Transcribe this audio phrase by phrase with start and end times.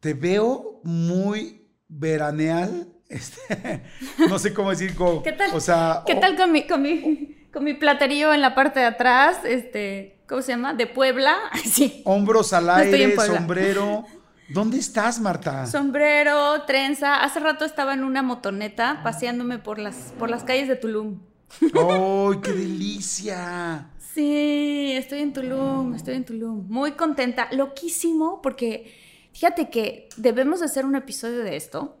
[0.00, 2.88] Te veo muy veraneal.
[3.10, 3.82] Este,
[4.28, 4.94] no sé cómo decir.
[4.94, 5.50] Como, ¿Qué tal?
[5.52, 8.86] O sea, ¿Qué tal con mi, con mi, con mi platerío en la parte de
[8.86, 9.38] atrás?
[9.44, 10.74] Este, ¿cómo se llama?
[10.74, 11.36] De Puebla.
[11.64, 12.02] Sí.
[12.04, 14.04] hombros al aire, sombrero.
[14.48, 15.66] ¿Dónde estás, Marta?
[15.66, 17.16] Sombrero, trenza.
[17.16, 21.18] Hace rato estaba en una motoneta paseándome por las, por las calles de Tulum.
[21.60, 23.90] ¡Ay, qué delicia!
[24.14, 26.64] Sí, estoy en Tulum, estoy en Tulum.
[26.68, 28.99] Muy contenta, loquísimo, porque
[29.40, 31.96] fíjate que debemos de hacer un episodio de esto.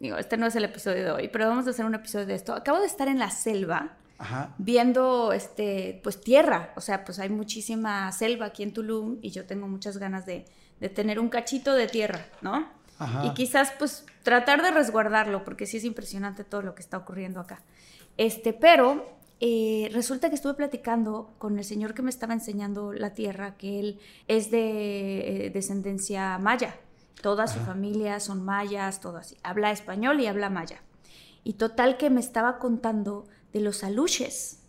[0.00, 2.34] Digo, este no es el episodio de hoy, pero vamos a hacer un episodio de
[2.34, 2.52] esto.
[2.52, 4.54] Acabo de estar en la selva Ajá.
[4.58, 6.74] viendo, este, pues tierra.
[6.76, 10.44] O sea, pues hay muchísima selva aquí en Tulum y yo tengo muchas ganas de,
[10.78, 12.68] de tener un cachito de tierra, ¿no?
[12.98, 13.24] Ajá.
[13.24, 17.40] Y quizás, pues, tratar de resguardarlo, porque sí es impresionante todo lo que está ocurriendo
[17.40, 17.62] acá.
[18.18, 23.14] Este, pero eh, resulta que estuve platicando con el señor que me estaba enseñando la
[23.14, 26.76] tierra, que él es de eh, descendencia maya.
[27.20, 29.36] Toda su familia son mayas, todo así.
[29.42, 30.82] Habla español y habla maya.
[31.42, 34.60] Y total que me estaba contando de los aluches.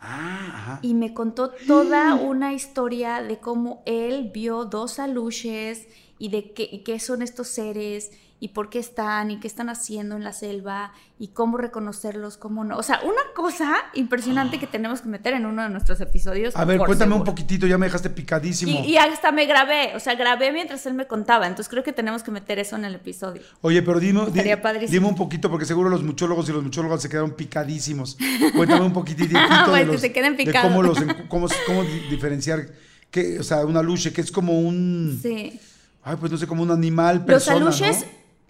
[0.00, 0.78] Ah, ajá.
[0.82, 5.86] Y me contó toda una historia de cómo él vio dos aluches
[6.20, 9.68] y de qué, y qué son estos seres y por qué están y qué están
[9.68, 12.78] haciendo en la selva y cómo reconocerlos, cómo no.
[12.78, 16.56] O sea, una cosa impresionante que tenemos que meter en uno de nuestros episodios.
[16.56, 18.72] A ver, cuéntame un poquitito, ya me dejaste picadísimo.
[18.84, 21.92] Y, y hasta me grabé, o sea, grabé mientras él me contaba, entonces creo que
[21.92, 23.42] tenemos que meter eso en el episodio.
[23.60, 24.42] Oye, pero dime, di-
[24.88, 28.16] dime un poquito, porque seguro los muchólogos y los muchólogas se quedaron picadísimos.
[28.56, 30.98] Cuéntame un poquitito Ah, de, pues, que los- se queden de cómo, los,
[31.28, 32.68] cómo, cómo di- diferenciar,
[33.10, 35.60] que, o sea, una luche, que es como un, Sí.
[36.02, 38.00] Ay, pues no sé, como un animal, Los persona, aluches,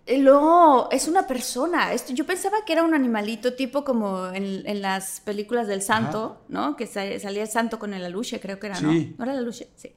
[0.07, 0.89] ¿no?
[0.91, 1.93] eh, es una persona.
[1.93, 6.43] Esto, yo pensaba que era un animalito tipo como en, en las películas del santo,
[6.49, 6.77] ¿no?
[6.77, 8.93] Que sa- salía el santo con el aluche, creo que era, ¿no?
[8.93, 9.15] Sí.
[9.19, 9.69] ¿No era el aluche?
[9.77, 9.93] Sí.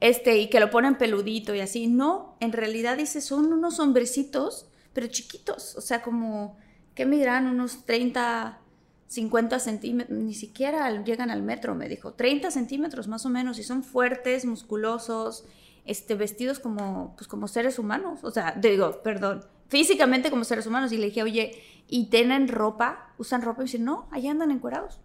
[0.00, 1.86] Este, y que lo ponen peludito y así.
[1.86, 5.76] No, en realidad dice, son unos hombrecitos, pero chiquitos.
[5.76, 6.56] O sea, como,
[6.96, 7.46] ¿qué medirán?
[7.46, 8.58] Unos 30,
[9.06, 12.14] 50 centímetros, ni siquiera llegan al metro, me dijo.
[12.14, 15.44] 30 centímetros más o menos, y son fuertes, musculosos,
[15.84, 18.20] este, vestidos como, pues, como seres humanos.
[18.22, 20.92] O sea, digo, perdón, físicamente como seres humanos.
[20.92, 23.12] Y le dije, oye, ¿y tienen ropa?
[23.18, 23.62] ¿Usan ropa?
[23.62, 25.00] Y dice, no, allá andan encuerados.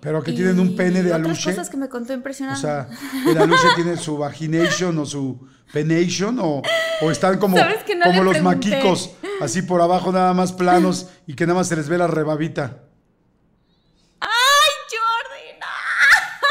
[0.00, 1.50] Pero que tienen un pene de Y otras aluche.
[1.50, 2.60] cosas que me contó O impresionante.
[2.60, 2.88] sea,
[3.28, 6.60] el aluche tiene su vagination o su penation o,
[7.02, 8.70] o están como, ¿Sabes que no como los pregunté?
[8.70, 12.08] maquicos, así por abajo nada más planos y que nada más se les ve la
[12.08, 12.82] rebabita.
[14.20, 14.28] ¡Ay,
[14.90, 15.60] Jordi!
[15.60, 16.46] no!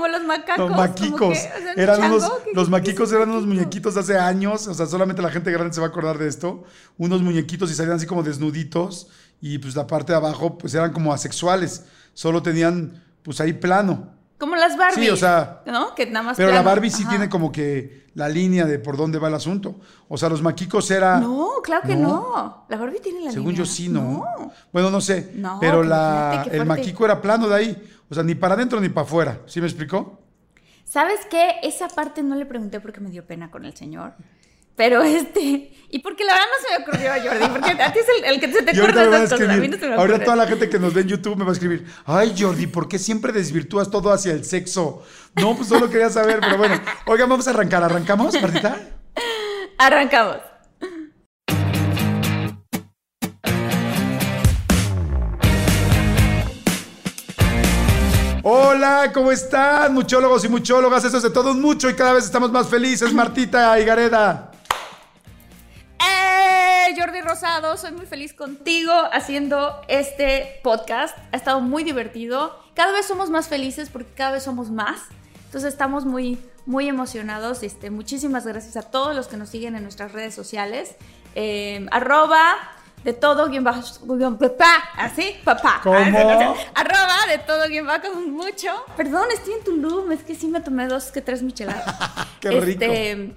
[0.00, 0.68] Como los macacos.
[0.68, 1.20] Los maquicos.
[1.20, 4.74] que, o sea, eran chango unos, que- los maquicos eran unos muñequitos hace años, o
[4.74, 6.64] sea, solamente la gente grande se va a acordar de esto.
[6.98, 9.08] Unos muñequitos y salían así como desnuditos
[9.40, 11.84] y pues la parte de abajo pues eran como asexuales,
[12.14, 14.08] solo tenían pues ahí plano.
[14.38, 15.04] Como las Barbie.
[15.04, 15.94] Sí, o sea, ¿No?
[15.94, 16.36] Que nada más.
[16.38, 16.70] Pero la plano.
[16.70, 17.10] Barbie sí Ajá.
[17.10, 19.76] tiene como que la línea de por dónde va el asunto.
[20.08, 21.20] O sea, los maquicos era...
[21.20, 22.08] No, claro que ¿No?
[22.08, 22.64] no.
[22.70, 23.64] La Barbie tiene la Según línea.
[23.64, 24.00] yo sí, ¿no?
[24.02, 24.52] No.
[24.72, 25.32] Bueno, no sé.
[25.34, 26.64] No, pero la, el fuerte.
[26.64, 27.90] maquico era plano de ahí.
[28.10, 29.40] O sea, ni para adentro ni para afuera.
[29.46, 30.20] ¿Sí me explicó?
[30.84, 31.56] ¿Sabes qué?
[31.62, 34.14] Esa parte no le pregunté porque me dio pena con el señor.
[34.76, 35.72] Pero este.
[35.90, 37.52] Y porque la verdad no se me ocurrió, Jordi.
[37.52, 39.32] Porque a ti es el, el que se te ocurre esas cosas.
[39.32, 39.70] A mí escribir.
[39.70, 40.24] no se me ahorita ocurre.
[40.24, 41.86] toda la gente que nos ve en YouTube me va a escribir.
[42.06, 45.04] Ay, Jordi, ¿por qué siempre desvirtúas todo hacia el sexo?
[45.36, 46.80] No, pues solo quería saber, pero bueno.
[47.06, 47.84] Oigan, vamos a arrancar.
[47.84, 48.76] ¿Arrancamos, Martita?
[49.78, 50.49] Arrancamos.
[58.52, 61.04] Hola, ¿cómo están, muchólogos y muchólogas?
[61.04, 64.50] Eso es de todos mucho y cada vez estamos más felices, Martita y Gareda.
[66.00, 66.92] ¡Eh!
[66.98, 71.16] Jordi Rosado, soy muy feliz contigo haciendo este podcast.
[71.30, 72.58] Ha estado muy divertido.
[72.74, 74.98] Cada vez somos más felices porque cada vez somos más.
[75.44, 76.36] Entonces estamos muy,
[76.66, 77.62] muy emocionados.
[77.62, 80.96] Este, muchísimas gracias a todos los que nos siguen en nuestras redes sociales.
[81.36, 82.56] Eh, arroba
[83.04, 83.82] de todo guion bajo,
[84.38, 85.80] papá, así, papá.
[85.82, 85.96] ¿Cómo?
[86.74, 88.68] Arroba de todo guion bajo mucho.
[88.96, 91.84] Perdón, estoy en Tulum, es que sí me tomé dos que tres micheladas.
[92.40, 92.84] Qué rico.
[92.84, 93.34] Este,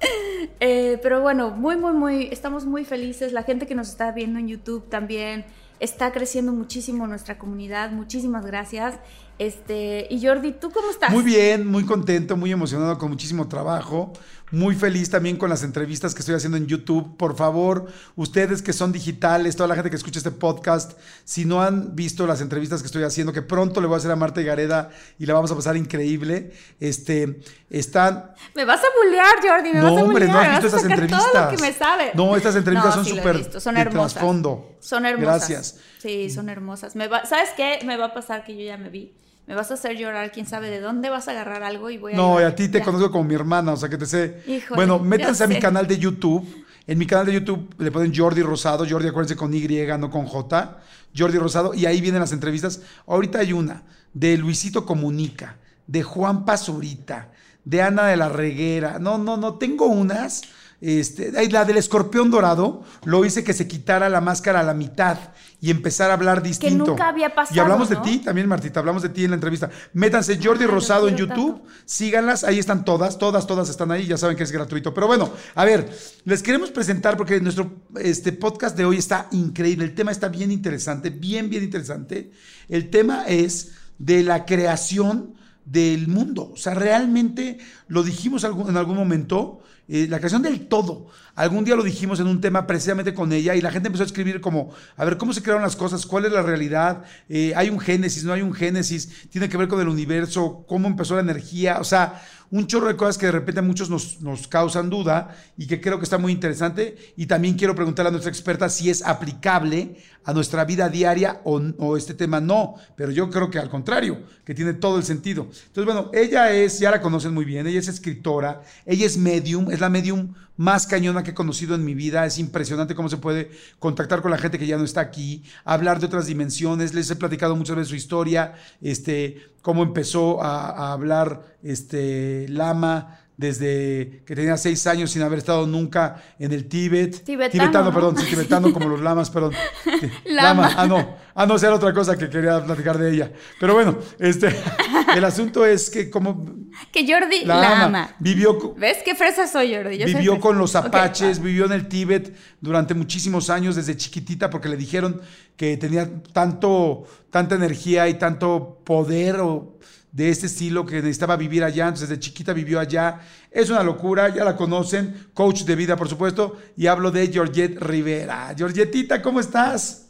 [0.60, 3.32] eh, pero bueno, muy, muy, muy, estamos muy felices.
[3.32, 5.44] La gente que nos está viendo en YouTube también
[5.80, 7.90] está creciendo muchísimo nuestra comunidad.
[7.90, 8.94] Muchísimas gracias.
[9.38, 11.10] Este, y Jordi, ¿tú cómo estás?
[11.10, 14.12] Muy bien, muy contento, muy emocionado, con muchísimo trabajo.
[14.52, 17.16] Muy feliz también con las entrevistas que estoy haciendo en YouTube.
[17.16, 20.92] Por favor, ustedes que son digitales, toda la gente que escucha este podcast,
[21.24, 24.12] si no han visto las entrevistas que estoy haciendo, que pronto le voy a hacer
[24.12, 27.40] a Marta y Gareda y la vamos a pasar increíble, este,
[27.70, 28.30] están...
[28.54, 30.32] Me vas a bullear, Jordi, me no, vas a hombre, bullear.
[30.32, 31.32] no has visto estas entrevistas.
[31.32, 32.10] Todo lo que me sabe.
[32.14, 34.12] No, estas entrevistas No, son sí súper visto, son de hermosas.
[34.12, 34.76] trasfondo.
[34.78, 35.48] Son hermosas.
[35.48, 35.78] Gracias.
[35.98, 36.94] Sí, son hermosas.
[36.94, 37.80] Me va- ¿Sabes qué?
[37.84, 39.14] Me va a pasar que yo ya me vi.
[39.46, 42.14] Me vas a hacer llorar, quién sabe de dónde vas a agarrar algo y voy
[42.14, 42.84] a No, y a ti te Ya.
[42.84, 44.42] conozco como mi hermana, o sea que te sé.
[44.46, 46.64] Híjole, bueno, métanse a mi canal de YouTube.
[46.86, 49.66] En mi canal de YouTube le ponen Jordi Rosado, Jordi acuérdense con Y,
[49.98, 50.78] no con J.
[51.16, 52.80] Jordi Rosado, y ahí vienen las entrevistas.
[53.06, 53.82] Ahorita hay una
[54.12, 55.56] de Luisito Comunica,
[55.86, 57.30] de Juan Pazurita,
[57.64, 58.98] de Ana de la Reguera.
[58.98, 60.42] No, no, no, tengo unas.
[60.86, 65.16] Este, la del escorpión dorado lo hice que se quitara la máscara a la mitad
[65.58, 66.88] y empezar a hablar distinto.
[66.88, 67.96] nunca había pasado, Y hablamos ¿no?
[67.96, 69.70] de ti también, Martita, hablamos de ti en la entrevista.
[69.94, 71.72] Métanse Jordi Ay, Rosado en YouTube, tanto.
[71.86, 74.92] síganlas, ahí están todas, todas, todas están ahí, ya saben que es gratuito.
[74.92, 75.90] Pero bueno, a ver,
[76.26, 80.50] les queremos presentar porque nuestro este, podcast de hoy está increíble, el tema está bien
[80.50, 82.30] interesante, bien, bien interesante.
[82.68, 85.32] El tema es de la creación
[85.64, 87.58] del mundo, o sea, realmente
[87.88, 91.08] lo dijimos en algún momento, eh, la creación del todo.
[91.34, 94.06] Algún día lo dijimos en un tema precisamente con ella y la gente empezó a
[94.06, 96.06] escribir como, a ver, ¿cómo se crearon las cosas?
[96.06, 97.04] ¿Cuál es la realidad?
[97.28, 98.24] Eh, ¿Hay un génesis?
[98.24, 99.28] ¿No hay un génesis?
[99.30, 100.64] ¿Tiene que ver con el universo?
[100.66, 101.80] ¿Cómo empezó la energía?
[101.80, 102.22] O sea,
[102.54, 105.80] un chorro de cosas que de repente a muchos nos, nos causan duda y que
[105.80, 106.96] creo que está muy interesante.
[107.16, 111.60] Y también quiero preguntarle a nuestra experta si es aplicable a nuestra vida diaria o,
[111.78, 112.76] o este tema no.
[112.94, 115.48] Pero yo creo que al contrario, que tiene todo el sentido.
[115.66, 119.72] Entonces, bueno, ella es, ya la conocen muy bien, ella es escritora, ella es medium,
[119.72, 122.26] es la medium más cañona que he conocido en mi vida.
[122.26, 126.00] Es impresionante cómo se puede contactar con la gente que ya no está aquí, hablar
[126.00, 126.94] de otras dimensiones.
[126.94, 134.22] Les he platicado muchas veces su historia, este, cómo empezó a, hablar este, Lama desde
[134.24, 137.24] que tenía seis años sin haber estado nunca en el Tíbet.
[137.24, 137.92] Tibetano, ¿no?
[137.94, 139.52] perdón, sí, tibetano como los lamas, perdón.
[140.00, 140.72] Sí, Lama.
[140.76, 141.16] Ah, no.
[141.34, 143.32] Ah, no, era otra cosa que quería platicar de ella.
[143.58, 144.54] Pero bueno, este,
[145.16, 146.44] el asunto es que como
[146.92, 148.16] Que Jordi la, la, ama, ama.
[148.18, 149.98] vivió, ¿Ves qué fresa soy, Jordi?
[149.98, 154.68] Yo vivió con los apaches, vivió en el Tíbet durante muchísimos años, desde chiquitita, porque
[154.68, 155.20] le dijeron
[155.56, 159.78] que tenía tanto, tanta energía y tanto poder o
[160.14, 163.20] de este estilo que necesitaba vivir allá, entonces desde chiquita vivió allá.
[163.50, 167.76] Es una locura, ya la conocen, coach de vida, por supuesto, y hablo de Georgette
[167.80, 168.54] Rivera.
[168.56, 170.03] Georgetita, ¿cómo estás?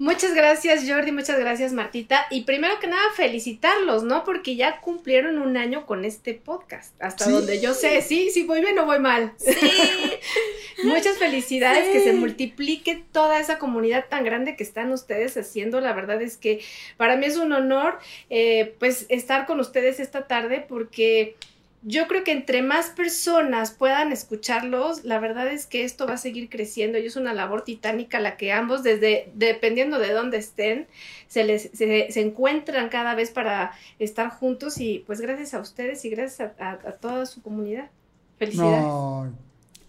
[0.00, 2.26] Muchas gracias Jordi, muchas gracias Martita.
[2.30, 4.22] Y primero que nada felicitarlos, ¿no?
[4.22, 6.94] Porque ya cumplieron un año con este podcast.
[7.02, 7.32] Hasta Sí.
[7.32, 9.32] donde yo sé, sí, sí voy bien o voy mal.
[10.84, 11.92] Muchas felicidades, Sí.
[11.92, 15.80] que se multiplique toda esa comunidad tan grande que están ustedes haciendo.
[15.80, 16.60] La verdad es que
[16.96, 17.98] para mí es un honor
[18.30, 21.34] eh, pues estar con ustedes esta tarde porque
[21.82, 26.18] yo creo que entre más personas puedan escucharlos, la verdad es que esto va a
[26.18, 30.88] seguir creciendo y es una labor titánica la que ambos, desde dependiendo de dónde estén,
[31.28, 36.04] se les se, se encuentran cada vez para estar juntos y pues gracias a ustedes
[36.04, 37.90] y gracias a, a- a toda su comunidad.
[38.38, 38.82] Felicidades.
[38.86, 39.32] No,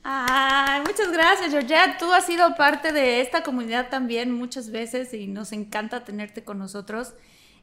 [0.03, 1.97] Ay, muchas gracias, Georgette.
[1.99, 6.57] Tú has sido parte de esta comunidad también muchas veces y nos encanta tenerte con
[6.57, 7.13] nosotros.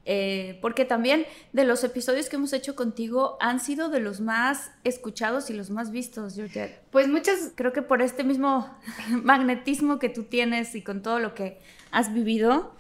[0.06, 4.70] Eh, porque también de los episodios que hemos hecho contigo han sido de los más
[4.84, 6.80] escuchados y los más vistos, Georgette.
[6.90, 8.74] Pues muchas Creo que por este mismo
[9.10, 11.58] magnetismo que tú tienes y con todo lo que
[11.90, 12.74] has vivido,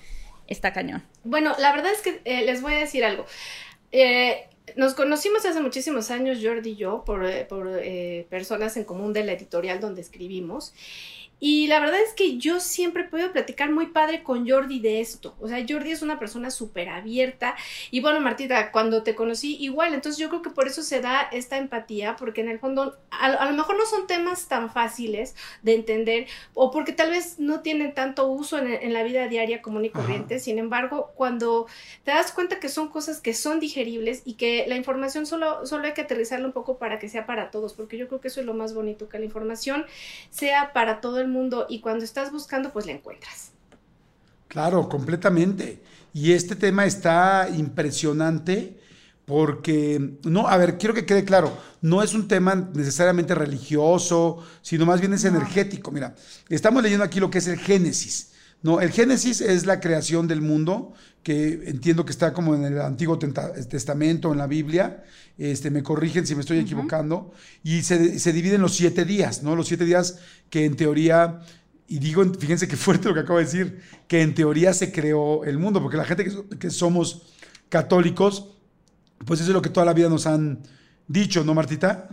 [0.46, 1.02] está cañón.
[1.24, 3.26] Bueno, la verdad es que eh, les voy a decir algo.
[3.92, 8.84] Eh, nos conocimos hace muchísimos años, Jordi y yo, por, eh, por eh, personas en
[8.84, 10.74] común de la editorial donde escribimos.
[11.38, 15.00] Y la verdad es que yo siempre he podido platicar muy padre con Jordi de
[15.00, 15.36] esto.
[15.38, 17.54] O sea, Jordi es una persona súper abierta.
[17.90, 19.92] Y bueno, Martita, cuando te conocí, igual.
[19.92, 23.26] Entonces yo creo que por eso se da esta empatía, porque en el fondo a,
[23.26, 27.60] a lo mejor no son temas tan fáciles de entender, o porque tal vez no
[27.60, 30.38] tienen tanto uso en, en la vida diaria común y corriente.
[30.38, 31.66] Sin embargo, cuando
[32.04, 35.84] te das cuenta que son cosas que son digeribles y que la información solo, solo
[35.84, 38.40] hay que aterrizarla un poco para que sea para todos, porque yo creo que eso
[38.40, 39.84] es lo más bonito, que la información
[40.30, 43.50] sea para todo el mundo y cuando estás buscando, pues la encuentras.
[44.48, 45.82] Claro, completamente.
[46.12, 48.78] Y este tema está impresionante
[49.26, 54.86] porque, no, a ver, quiero que quede claro, no es un tema necesariamente religioso, sino
[54.86, 55.90] más bien es energético.
[55.90, 56.14] Mira,
[56.48, 58.32] estamos leyendo aquí lo que es el Génesis.
[58.66, 60.92] No, el Génesis es la creación del mundo,
[61.22, 65.04] que entiendo que está como en el Antiguo Testamento, en la Biblia.
[65.38, 67.32] Este, me corrigen si me estoy equivocando.
[67.62, 69.54] Y se, se divide en los siete días, ¿no?
[69.54, 70.18] Los siete días
[70.50, 71.40] que en teoría
[71.88, 75.44] y digo, fíjense qué fuerte lo que acabo de decir, que en teoría se creó
[75.44, 77.22] el mundo, porque la gente que, que, somos
[77.68, 78.56] católicos
[79.24, 80.58] pues eso es lo que toda la vida nos han
[81.06, 82.08] dicho, ¿no, Martita?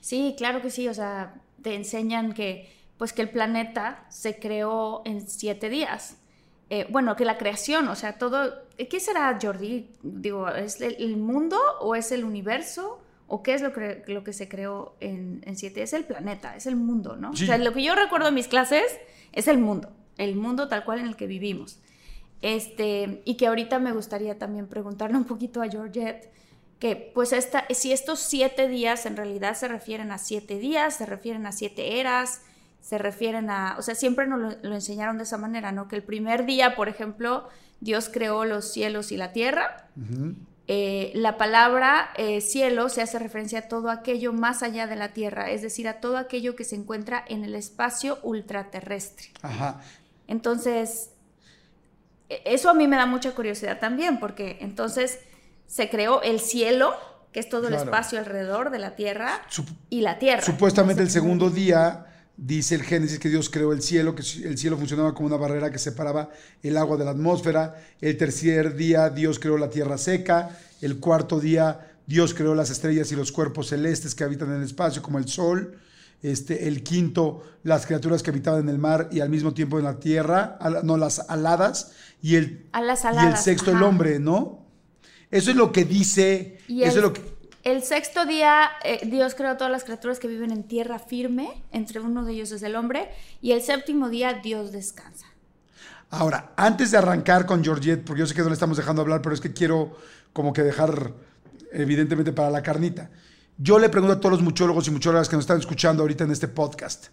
[0.00, 5.02] Sí, claro que sí, o sea, te enseñan que pues que el planeta se creó
[5.04, 6.18] en siete días.
[6.70, 9.90] Eh, bueno, que la creación, o sea, todo, ¿qué será, Jordi?
[10.04, 13.02] Digo, ¿es el, mundo o es el universo?
[13.26, 15.82] ¿O qué es lo que, lo que se creó en, en siete?
[15.82, 17.32] Es el planeta, es el mundo, ¿no?
[17.32, 18.84] O sea, lo que yo recuerdo en mis clases
[19.32, 21.80] es el mundo, el mundo tal cual en el que vivimos.
[22.40, 26.30] Este, y que ahorita me gustaría también preguntarle un poquito a Georgette,
[26.78, 31.04] que pues esta, si estos siete días en realidad se refieren a siete días, se
[31.04, 32.42] refieren a siete eras,
[32.82, 35.86] se refieren a, o sea, siempre nos lo, enseñaron de esa manera, ¿no?
[35.88, 37.48] Que el primer día, por ejemplo,
[37.80, 39.88] Dios creó los cielos y la tierra.
[40.66, 45.12] Eh, la palabra eh, cielo se hace referencia a todo aquello más allá de la
[45.12, 49.28] tierra, es decir, a todo aquello que se encuentra en el espacio ultraterrestre.
[49.42, 49.80] Ajá.
[50.26, 51.10] Entonces,
[52.28, 55.20] e, eso a mí me da mucha curiosidad también, porque entonces
[55.66, 56.94] se creó el cielo,
[57.32, 59.40] que es todo el espacio alrededor de la tierra,
[59.88, 60.42] y la tierra.
[60.42, 64.76] Supuestamente el segundo día dice el Génesis que Dios creó el cielo, que el cielo
[64.76, 66.30] funcionaba como una barrera que separaba
[66.62, 67.76] el agua de la atmósfera.
[68.00, 70.58] El tercer día Dios creó la tierra seca.
[70.80, 74.64] El cuarto día Dios creó las estrellas y los cuerpos celestes que habitan en el
[74.64, 75.78] espacio, como el sol.
[76.22, 79.84] Este, el quinto, las criaturas que habitaban en el mar y al mismo tiempo en
[79.84, 84.64] la tierra, no, las aladas, y el, y el sexto, el hombre, ¿no?
[85.32, 87.31] Eso es lo que dice, eso el, es lo que...
[87.64, 92.00] El sexto día, eh, Dios creó todas las criaturas que viven en tierra firme, entre
[92.00, 93.08] uno de ellos es el hombre,
[93.40, 95.26] y el séptimo día Dios descansa.
[96.10, 99.22] Ahora, antes de arrancar con Georgette, porque yo sé que no le estamos dejando hablar,
[99.22, 99.96] pero es que quiero
[100.32, 101.12] como que dejar
[101.72, 103.10] evidentemente para la carnita.
[103.56, 106.32] Yo le pregunto a todos los muchólogos y muchólogas que nos están escuchando ahorita en
[106.32, 107.06] este podcast,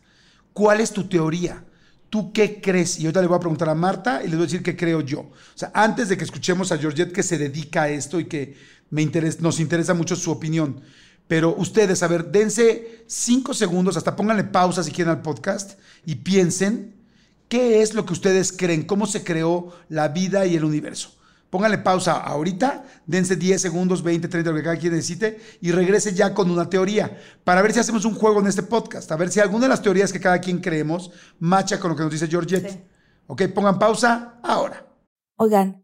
[0.52, 1.64] ¿cuál es tu teoría?
[2.10, 3.00] ¿Tú qué crees?
[3.00, 5.02] Y ahorita le voy a preguntar a Marta y le voy a decir qué creo
[5.02, 5.20] yo.
[5.20, 8.58] O sea, antes de que escuchemos a Georgette que se dedica a esto y que
[8.90, 9.06] me
[9.40, 10.82] nos interesa mucho su opinión.
[11.28, 16.16] Pero ustedes, a ver, dense cinco segundos, hasta pónganle pausa si quieren al podcast y
[16.16, 16.96] piensen
[17.48, 21.20] qué es lo que ustedes creen, cómo se creó la vida y el universo.
[21.50, 26.14] Pónganle pausa ahorita, dense 10 segundos, 20, 30, lo que cada quien necesite, y regrese
[26.14, 29.30] ya con una teoría, para ver si hacemos un juego en este podcast, a ver
[29.30, 32.28] si alguna de las teorías que cada quien creemos macha con lo que nos dice
[32.28, 32.84] Georgette.
[33.26, 34.86] Ok, pongan pausa ahora.
[35.38, 35.84] Oigan,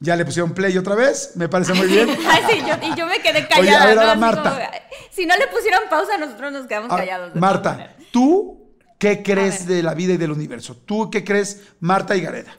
[0.00, 2.08] Ya le pusieron play otra vez, me parece muy bien.
[2.50, 3.60] sí, y yo me quedé callada.
[3.60, 4.70] Oye, a ver, Marta.
[5.10, 7.34] si no le pusieron pausa, nosotros nos quedamos ah, callados.
[7.36, 10.76] Marta, ¿tú qué crees de la vida y del universo?
[10.76, 12.58] ¿Tú qué crees, Marta y Gareda?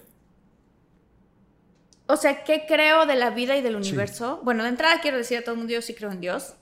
[2.08, 4.40] O sea, ¿qué creo de la vida y del universo?
[4.44, 6.54] Bueno, de entrada quiero decir a todo el mundo, yo sí creo en Dios.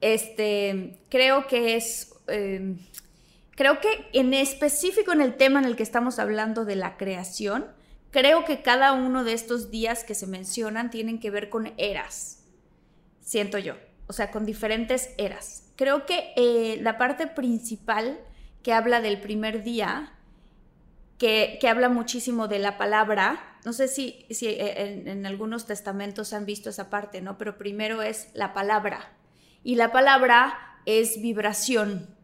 [0.00, 2.12] Este, creo que es...
[2.26, 2.78] Em,
[3.52, 7.66] creo que en específico en el tema en el que estamos hablando de la creación,
[8.14, 12.44] Creo que cada uno de estos días que se mencionan tienen que ver con eras,
[13.20, 13.74] siento yo.
[14.06, 15.64] o sea, con diferentes eras.
[15.74, 18.20] Creo que eh, la parte principal
[18.62, 20.12] que habla del primer día,
[21.18, 26.70] que, habla muchísimo de la palabra, no sé si, eh, en, algunos testamentos han visto
[26.70, 27.36] esa parte, ¿no?
[27.36, 29.12] Pero primero es la palabra.
[29.64, 32.14] Y la palabra es vibración,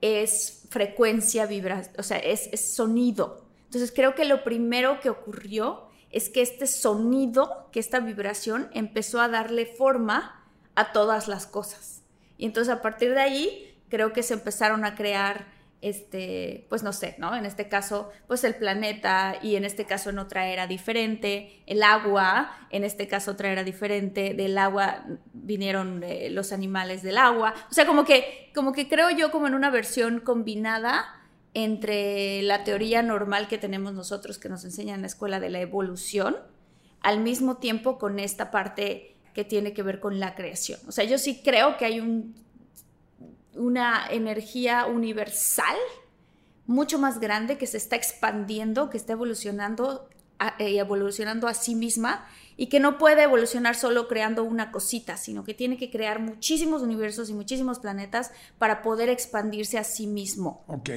[0.00, 3.47] es frecuencia, vibra, o sea, es sonido.
[3.68, 9.20] Entonces creo que lo primero que ocurrió es que este sonido, que esta vibración empezó
[9.20, 10.42] a darle forma
[10.74, 12.02] a todas las cosas.
[12.38, 16.92] Y entonces a partir de ahí creo que se empezaron a crear este, pues no
[16.92, 17.36] sé, ¿no?
[17.36, 21.82] En este caso, pues el planeta y en este caso en otra era diferente, el
[21.82, 27.54] agua, en este caso otra era diferente, del agua vinieron eh, los animales del agua,
[27.70, 31.17] o sea, como que, como que creo yo como en una versión combinada
[31.54, 35.60] entre la teoría normal que tenemos nosotros que nos enseña en la escuela de la
[35.60, 36.36] evolución,
[37.00, 40.80] al mismo tiempo con esta parte que tiene que ver con la creación.
[40.88, 42.34] O sea, yo sí creo que hay un
[43.58, 45.76] una energía universal
[46.66, 50.08] mucho más grande que se está expandiendo, que está evolucionando
[50.58, 52.26] y eh, evolucionando a sí misma
[52.60, 56.82] y que no puede evolucionar solo creando una cosita, sino que tiene que crear muchísimos
[56.82, 60.64] universos y muchísimos planetas para poder expandirse a sí mismo.
[60.66, 60.90] Ok.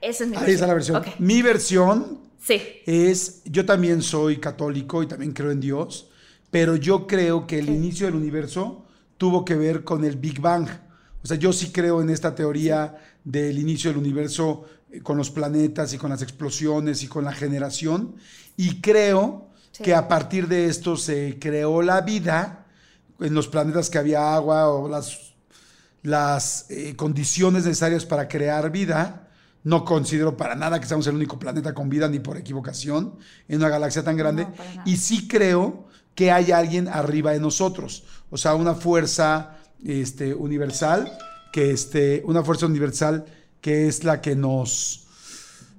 [0.00, 0.54] Esa es mi Ahí versión.
[0.54, 1.04] está la versión.
[1.20, 2.60] Mi versión sí.
[2.84, 6.10] es, yo también soy católico y también creo en Dios,
[6.50, 8.86] pero yo creo que el inicio del universo
[9.18, 10.68] tuvo que ver con el Big Bang.
[11.22, 15.30] O sea, yo sí creo en esta teoría del inicio del universo eh, con los
[15.30, 18.16] planetas y con las explosiones y con la generación.
[18.56, 19.46] Y creo
[19.82, 22.66] que a partir de esto se creó la vida
[23.20, 25.34] en los planetas que había agua o las,
[26.02, 29.28] las eh, condiciones necesarias para crear vida.
[29.64, 33.18] No considero para nada que seamos el único planeta con vida ni por equivocación
[33.48, 34.46] en una galaxia tan grande.
[34.84, 38.04] y sí creo que hay alguien arriba de nosotros.
[38.30, 41.12] O sea, una fuerza este, universal,
[41.52, 43.24] que este, una fuerza universal
[43.60, 45.05] que es la que nos,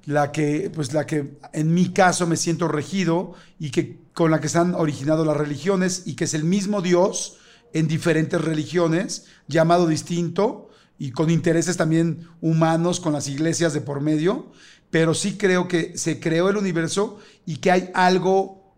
[0.07, 4.39] la que, pues la que en mi caso me siento regido y que con la
[4.39, 7.35] que se han originado las religiones y que es el mismo Dios
[7.74, 14.00] en diferentes religiones, llamado distinto y con intereses también humanos, con las iglesias de por
[14.00, 14.50] medio,
[14.91, 18.74] pero sí creo que se creó el universo y que hay algo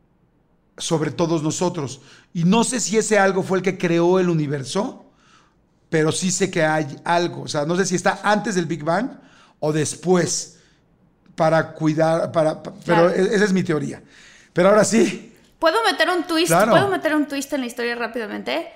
[0.79, 2.01] sobre todos nosotros.
[2.33, 5.05] Y no sé si ese algo fue el que creó el universo,
[5.91, 7.43] pero sí sé que hay algo.
[7.43, 9.11] O sea, no sé si está antes del Big Bang
[9.59, 10.55] o después
[11.39, 14.04] para cuidar, para, pero e-, esa es mi teoría.
[14.52, 15.34] Pero ahora sí.
[15.58, 16.52] ¿Puedo meter un twist?
[16.52, 18.67] ¿Puedo meter un twist en la historia rápidamente?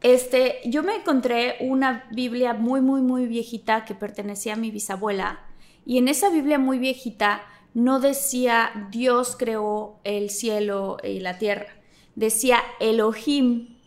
[0.00, 5.40] Este, yo me encontré una Biblia muy, muy, muy viejita que pertenecía a mi bisabuela.
[5.84, 7.42] Y en esa Biblia muy viejita
[7.74, 11.74] no decía Dios creó el cielo y la tierra.
[12.14, 13.78] Decía Elohim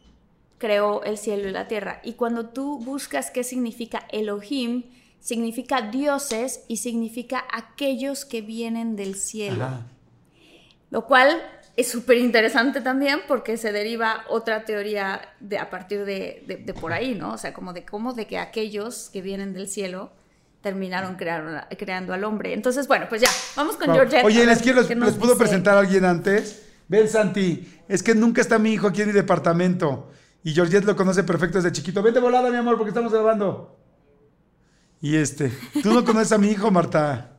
[0.57, 2.01] creó el cielo y la tierra.
[2.03, 4.83] Y cuando tú buscas qué significa Elohim,
[5.25, 9.67] significa dioses y significa aquellos que vienen del cielo.
[10.91, 11.41] Lo cual
[11.75, 17.15] es súper interesante también porque se deriva otra teoría de, a partir de, por ahí,
[17.15, 17.33] ¿no?
[17.33, 20.11] O sea, como de cómo de que aquellos que vienen del cielo
[20.61, 22.53] terminaron creando al hombre.
[22.53, 24.21] Entonces, bueno, pues ya, vamos con George.
[24.23, 26.67] Oye, les, quiero, les, puedo presentar a alguien antes.
[26.87, 30.11] Ven, Santi, es que nunca está mi hijo aquí en mi departamento.
[30.43, 32.03] Y Georgette lo conoce perfecto desde chiquito.
[32.03, 33.84] Vente volada, mi amor, porque estamos grabando.
[35.01, 35.51] Y este,
[35.83, 37.31] ¿tú no conoces a mi hijo, Marta?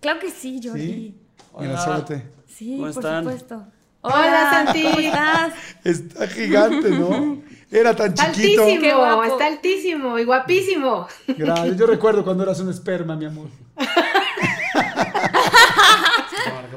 [0.00, 0.86] Claro que sí, Jordi.
[0.86, 1.20] ¿Sí?
[1.58, 2.26] Mira, suerte.
[2.46, 3.66] Sí, por supuesto.
[4.00, 4.82] Hola, Santi.
[4.82, 5.54] ¿Cómo estás?
[5.82, 7.42] Está gigante, ¿no?
[7.70, 8.62] Era tan chiquito.
[8.62, 11.08] Altísimo, está altísimo y guapísimo.
[11.26, 11.76] Gracias.
[11.76, 13.48] Yo recuerdo cuando eras un esperma, mi amor.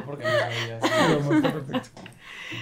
[0.06, 1.90] porque no perfecto.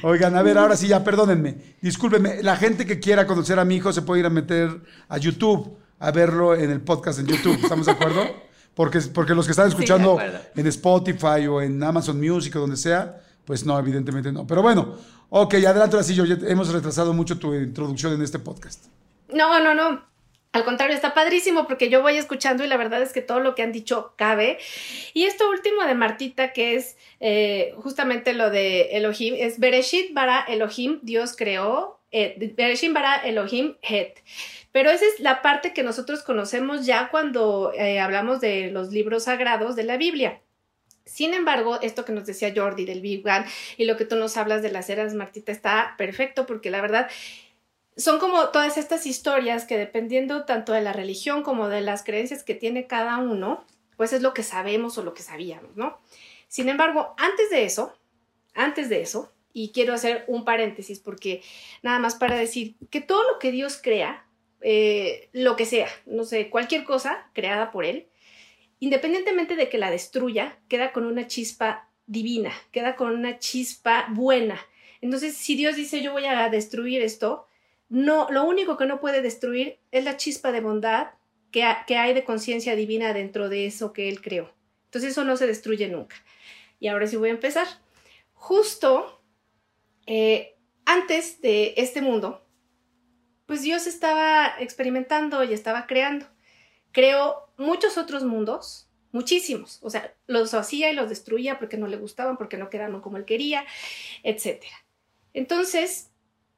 [0.02, 1.76] Oigan, a ver, ahora sí, ya perdónenme.
[1.80, 5.18] Discúlpenme, la gente que quiera conocer a mi hijo se puede ir a meter a
[5.18, 7.60] YouTube, a verlo en el podcast en YouTube.
[7.62, 8.46] ¿Estamos de acuerdo?
[8.74, 10.20] Porque, porque los que están escuchando
[10.56, 14.46] en Spotify o en Amazon Music o donde sea, pues no, evidentemente no.
[14.46, 14.98] Pero bueno,
[15.30, 18.86] ok, adelante ahora sí, yo hemos retrasado mucho tu introducción en este podcast.
[19.30, 20.04] No, no, no.
[20.52, 23.56] Al contrario, está padrísimo porque yo voy escuchando y la verdad es que todo lo
[23.56, 24.58] que han dicho cabe.
[25.14, 30.46] Y esto último de Martita, que es eh, justamente lo de Elohim, es Bereshit bara
[30.48, 34.20] Elohim, Dios creó, eh, Bereshit bara Elohim het.
[34.76, 39.24] Pero esa es la parte que nosotros conocemos ya cuando eh, hablamos de los libros
[39.24, 40.42] sagrados de la Biblia.
[41.06, 43.24] Sin embargo, esto que nos decía Jordi del Big
[43.78, 47.10] y lo que tú nos hablas de las eras, Martita, está perfecto porque la verdad
[47.96, 52.44] son como todas estas historias que dependiendo tanto de la religión como de las creencias
[52.44, 53.64] que tiene cada uno,
[53.96, 56.02] pues es lo que sabemos o lo que sabíamos, ¿no?
[56.50, 57.98] Sin embargo, antes de eso,
[58.54, 61.42] antes de eso, Y quiero hacer un paréntesis porque
[61.82, 64.25] nada más para decir que todo lo que Dios crea,
[64.68, 68.08] eh, lo que sea, no sé, cualquier cosa creada por Él,
[68.80, 74.60] independientemente de que la destruya, queda con una chispa divina, queda con una chispa buena.
[75.02, 77.46] Entonces, si Dios dice yo voy a destruir esto,
[77.90, 81.10] no, lo único que no puede destruir es la chispa de bondad
[81.52, 84.52] que, hay de conciencia divina dentro de eso que Él creó.
[84.86, 86.16] Entonces, eso no se destruye nunca.
[86.80, 87.68] Y ahora sí voy a empezar.
[88.34, 89.22] Justo
[90.08, 92.45] eh, antes de este mundo,
[93.46, 96.26] pues Dios estaba experimentando y estaba creando.
[96.92, 99.80] Creó muchos otros mundos, muchísimos.
[99.82, 103.18] O sea, los hacía y los destruía porque no le gustaban, porque no quedaron como
[103.18, 103.66] él quería,
[104.24, 104.64] etc.
[105.34, 106.12] Entonces,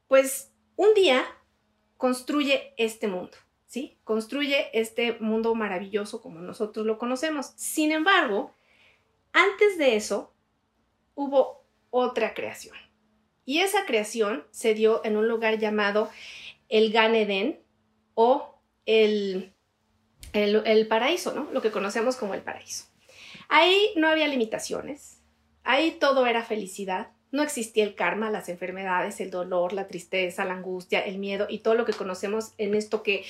[0.08, 1.26] pues un día
[1.98, 3.98] construye este mundo, ¿sí?
[4.04, 7.54] Construye este mundo maravilloso como nosotros lo conocemos.
[7.56, 8.54] Sin embargo,
[9.34, 10.34] antes de eso,
[11.16, 12.76] hubo otra creación.
[13.46, 16.10] Y esa creación se dio en un lugar llamado
[16.70, 17.60] el Gan Eden
[18.14, 19.54] o el,
[20.34, 21.48] el, paraíso, ¿no?
[21.52, 22.86] Lo que conocemos como el paraíso.
[23.50, 25.20] Ahí no había limitaciones,
[25.64, 30.54] ahí todo era felicidad, no existía el karma, las enfermedades, el dolor, la tristeza, la
[30.54, 33.26] angustia, el miedo y todo lo que conocemos en esto que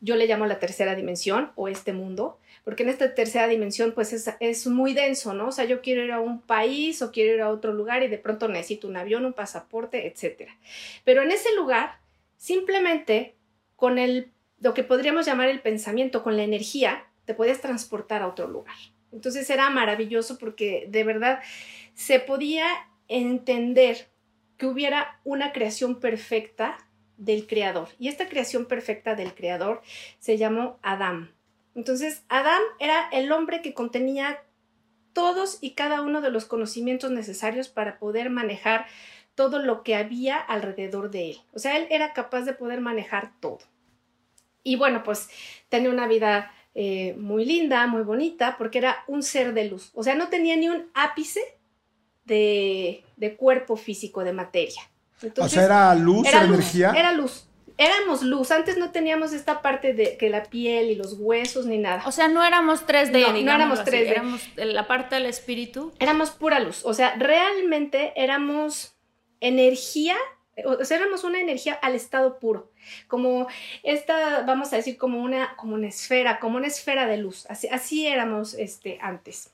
[0.00, 4.12] yo le llamo la tercera dimensión o este mundo porque en esta tercera dimensión pues
[4.12, 5.48] es, muy denso, ¿no?
[5.48, 8.08] O sea, yo quiero ir a un país o quiero ir a otro lugar y
[8.08, 10.48] de pronto necesito un avión, un pasaporte, etc.
[11.04, 11.98] Pero en ese lugar,
[12.42, 13.36] simplemente
[13.76, 18.26] con el, lo que podríamos llamar el pensamiento, con la energía, te puedes transportar a
[18.26, 18.74] otro lugar.
[19.12, 21.38] Entonces era maravilloso porque de verdad
[21.94, 22.66] se podía
[23.06, 24.08] entender
[24.56, 26.78] que hubiera una creación perfecta
[27.16, 27.90] del creador.
[28.00, 29.80] Y esta creación perfecta del creador
[30.18, 31.32] se llamó Adán.
[31.76, 34.42] Entonces, Adán era el hombre que contenía
[35.12, 38.86] todos y cada uno de los conocimientos necesarios para poder manejar
[39.34, 41.40] todo lo que había alrededor de él.
[41.52, 43.60] O sea, él era capaz de poder manejar todo.
[44.62, 45.28] Y bueno, pues
[45.68, 49.90] tenía una vida eh, muy linda, muy bonita, porque era un ser de luz.
[49.94, 51.40] O sea, no tenía ni un ápice
[52.24, 53.04] de,
[53.38, 54.82] cuerpo físico, de materia.
[55.38, 56.92] o sea, era luz, era, energía.
[56.96, 57.48] Era luz
[57.82, 58.50] éramos luz.
[58.50, 62.02] Antes no teníamos esta parte de que la piel y los huesos ni nada.
[62.06, 64.08] O sea, no éramos 3D, no, éramos 3D.
[64.08, 65.92] Éramos la parte del espíritu.
[65.98, 66.82] Éramos pura luz.
[66.84, 68.94] O sea, realmente éramos
[69.42, 70.16] energía,
[70.64, 72.72] o sea, éramos una energía al estado puro.
[73.08, 73.46] Como
[73.82, 77.44] esta, vamos a decir, como una, como una esfera, como una esfera de luz.
[77.50, 79.50] Así, así éramos este, antes.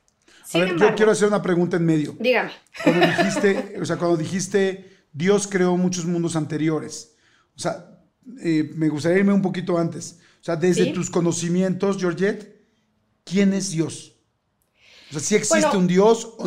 [0.55, 2.17] a ver, yo quiero hacer una pregunta en medio.
[2.21, 2.53] Dígame.
[2.85, 7.17] Cuando dijiste, o sea, cuando dijiste Dios creó muchos mundos anteriores.
[7.57, 7.99] O sea,
[8.41, 10.19] eh, me gustaría irme un poquito antes.
[10.41, 12.65] O sea, desde tus conocimientos, Georgette,
[13.25, 14.15] ¿quién es Dios?
[15.11, 16.47] O sea, si existe un Dios o,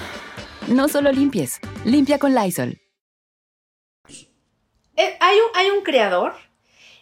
[0.67, 2.79] No solo limpies, limpia con Lysol.
[4.95, 6.33] Eh, hay, un, hay un creador,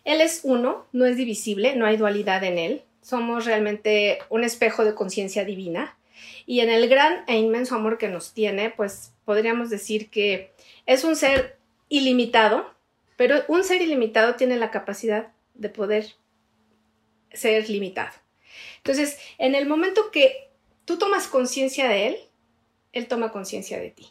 [0.06, 4.86] él es uno, no es divisible, no hay dualidad en él, somos realmente un espejo
[4.86, 5.98] de conciencia divina
[6.46, 10.54] y en el gran e inmenso amor que nos tiene, pues podríamos decir que
[10.86, 11.58] es un ser
[11.90, 12.74] ilimitado,
[13.18, 16.16] pero un ser ilimitado tiene la capacidad de poder
[17.34, 18.14] ser limitado.
[18.78, 20.50] Entonces, en el momento que
[20.86, 22.18] tú tomas conciencia de él,
[22.94, 24.08] él toma conciencia de ti.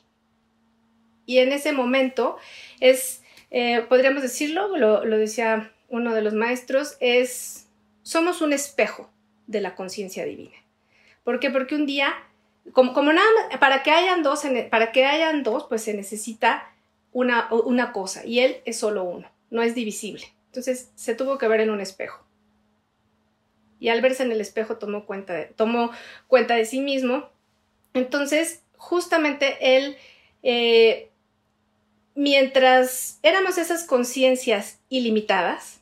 [1.26, 2.36] Y en ese momento
[2.80, 7.66] es eh, podríamos decirlo, lo, decía uno de los maestros, es,
[8.02, 9.10] somos un espejo
[9.46, 10.56] de la conciencia divina.
[11.24, 11.50] ¿Por qué?
[11.50, 12.12] Porque un día,
[12.72, 16.70] como, como nada para que hayan dos, para que hayan dos, pues se necesita
[17.12, 20.24] una, una cosa, y él es solo uno, no es divisible.
[20.46, 22.24] Entonces se tuvo que ver en un espejo.
[23.80, 25.92] Y al verse en el espejo tomó cuenta tomó
[26.26, 27.30] cuenta de sí mismo.
[27.94, 29.96] Entonces, justamente él
[30.42, 31.10] eh,
[32.14, 35.80] mientras éramos esas conciencias ilimitadas,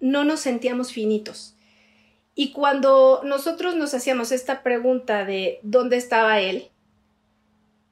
[0.00, 1.54] no nos sentíamos finitos.
[2.34, 6.68] Y cuando nosotros nos hacíamos esta pregunta de dónde estaba él,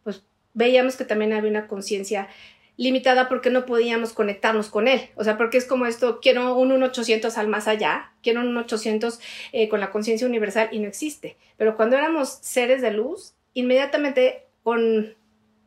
[0.03, 2.29] pues veíamos que también había una conciencia
[2.77, 5.09] limitada porque no podíamos conectarnos con él.
[5.15, 9.21] O sea, porque es como esto, quiero un 1-800 al más allá, quiero un 1-800
[9.53, 11.39] eh, con la conciencia universal y no existe.
[11.57, 15.15] Pero cuando éramos seres de luz, inmediatamente con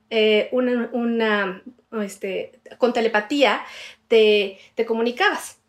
[0.09, 1.63] eh, una,
[2.03, 3.65] este, con telepatía
[4.07, 5.59] te, te comunicabas.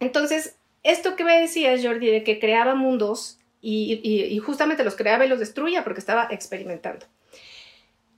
[0.00, 5.28] Entonces, esto que me decías, Jordi, de que creaba mundos y, justamente los creaba y
[5.28, 7.06] los destruía porque estaba experimentando.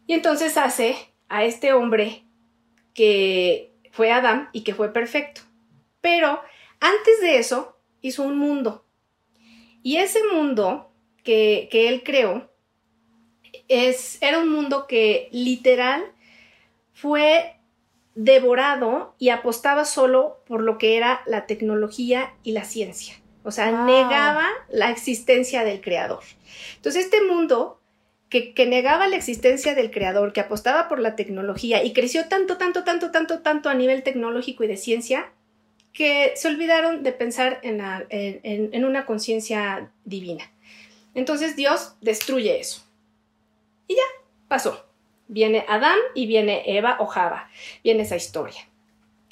[0.06, 0.96] Y entonces hace
[1.28, 2.24] a este hombre
[2.94, 5.42] que fue Adán y que fue perfecto.
[6.00, 6.40] Pero
[6.80, 8.84] antes de eso hizo un mundo.
[9.82, 10.92] Y ese mundo
[11.24, 12.50] que, que él creó
[13.70, 16.04] es, era un mundo que literal
[16.92, 17.54] fue
[18.16, 23.14] devorado y apostaba solo por lo que era la tecnología y la ciencia.
[23.44, 26.22] O sea, negaba la existencia del creador.
[26.76, 27.80] Entonces, este mundo
[28.28, 32.58] que, que, negaba la existencia del creador, que apostaba por la tecnología y creció tanto,
[32.58, 35.32] tanto, tanto, tanto, tanto a nivel tecnológico y de ciencia,
[35.92, 37.80] que se olvidaron de pensar en,
[38.10, 40.50] en una conciencia divina.
[41.14, 42.89] Entonces Dios destruye eso.
[43.90, 44.02] Y ya,
[44.46, 44.86] pasó
[45.30, 47.48] viene Adán y viene Eva o Java,
[47.84, 48.68] viene esa historia.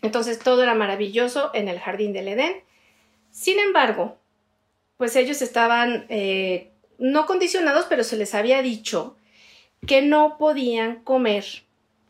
[0.01, 2.63] Entonces todo era maravilloso en el jardín del Edén.
[3.33, 4.17] Sin embargo,
[4.97, 9.17] pues ellos estaban eh, no condicionados, pero se les había dicho
[9.87, 11.45] que no podían comer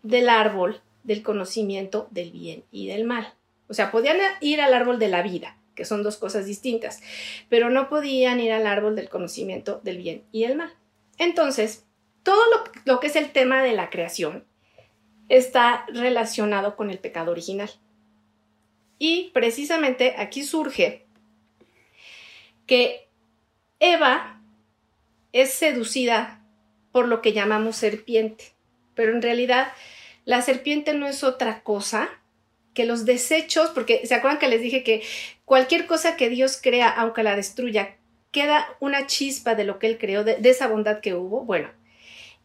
[0.03, 3.33] del árbol del conocimiento del bien y del mal.
[3.69, 7.01] O sea, podían ir al árbol de la vida, que son dos cosas distintas,
[7.49, 10.75] pero no podían ir al árbol del conocimiento del bien y el mal.
[11.17, 11.88] Entonces,
[12.23, 12.43] todo
[12.85, 14.45] lo, que es el tema de la creación
[15.29, 17.71] está relacionado con el pecado original.
[18.99, 21.07] Y precisamente aquí surge
[22.67, 23.09] que
[23.81, 24.41] Eva
[25.33, 26.43] es seducida
[26.93, 28.53] por lo que llamamos serpiente,
[28.95, 29.73] pero en realidad
[30.25, 32.09] la serpiente no es otra cosa
[32.75, 35.03] que los desechos, porque se acuerdan que les dije que
[35.45, 37.97] cualquier cosa que Dios crea, aunque la destruya,
[38.31, 41.45] queda una chispa de lo que Él creó, de esa bondad que hubo.
[41.45, 41.71] Bueno,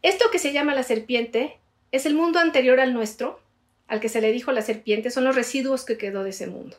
[0.03, 1.57] esto que se llama la serpiente
[1.91, 3.39] es el mundo anterior al nuestro,
[3.87, 6.77] al que se le dijo la serpiente, son los residuos que quedó de ese mundo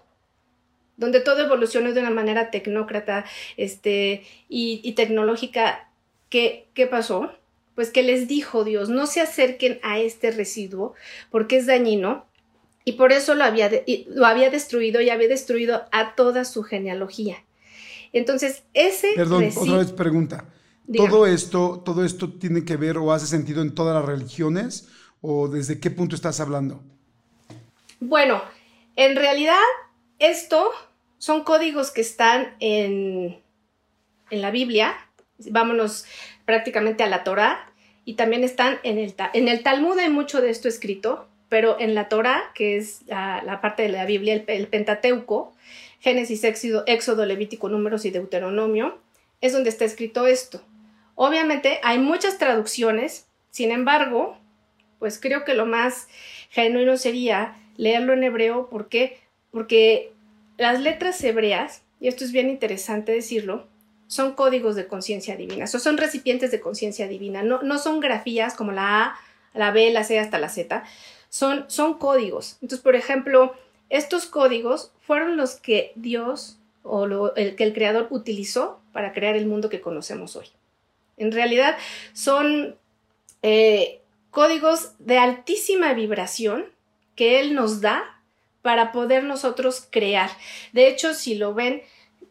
[0.96, 3.24] donde todo evolucionó de una manera tecnócrata
[3.56, 5.88] este, y, tecnológica.
[6.28, 7.32] ¿Qué, ¿Qué pasó?
[7.74, 10.94] Pues que les dijo Dios, no se acerquen a este residuo
[11.30, 12.26] porque es dañino
[12.84, 13.70] y por eso lo había,
[14.08, 17.44] lo había destruido y había destruido a toda su genealogía.
[18.12, 19.08] Entonces, ese...
[19.16, 20.44] Perdón, otra vez pregunta.
[20.92, 24.88] ¿Todo esto, ¿Todo esto tiene que ver o hace sentido en todas las religiones?
[25.22, 26.82] ¿O desde qué punto estás hablando?
[28.00, 28.42] Bueno,
[28.96, 29.62] en realidad
[30.18, 30.70] esto
[31.18, 33.40] son códigos que están en,
[34.30, 34.94] en la Biblia.
[35.50, 36.04] Vámonos
[36.44, 37.72] prácticamente a la Torah.
[38.04, 41.94] Y también están en el, en el Talmud, hay mucho de esto escrito, pero en
[41.94, 45.54] la Torah, que es la, parte de la Biblia, el, el Pentateuco,
[46.00, 48.98] Génesis, Éxodo, Éxodo, Levítico, Números y Deuteronomio,
[49.40, 50.60] es donde está escrito esto.
[51.14, 54.36] Obviamente hay muchas traducciones, sin embargo,
[54.98, 56.08] pues creo que lo más
[56.50, 58.68] genuino sería leerlo en hebreo.
[58.68, 59.18] ¿Por qué?
[59.50, 60.12] Porque
[60.56, 63.66] las letras hebreas, y esto es bien interesante decirlo,
[64.06, 68.54] son códigos de conciencia divina, o son recipientes de conciencia divina, no, no, son grafías
[68.54, 69.18] como la A,
[69.54, 70.84] la B, la C hasta la Z,
[71.28, 72.58] son, son códigos.
[72.60, 73.54] Entonces, por ejemplo,
[73.88, 79.46] estos códigos fueron los que Dios o el que el Creador utilizó para crear el
[79.46, 80.46] mundo que conocemos hoy.
[81.16, 81.76] En realidad
[82.12, 82.76] son
[83.42, 84.00] eh,
[84.30, 86.66] códigos de altísima vibración
[87.14, 88.20] que Él nos da
[88.62, 90.30] para poder nosotros crear.
[90.72, 91.82] De hecho, si lo ven,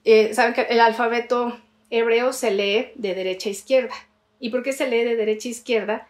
[0.04, 3.93] eh, saben que el alfabeto hebreo se lee de derecha a izquierda.
[4.39, 6.08] ¿Y por qué se lee de derecha a izquierda?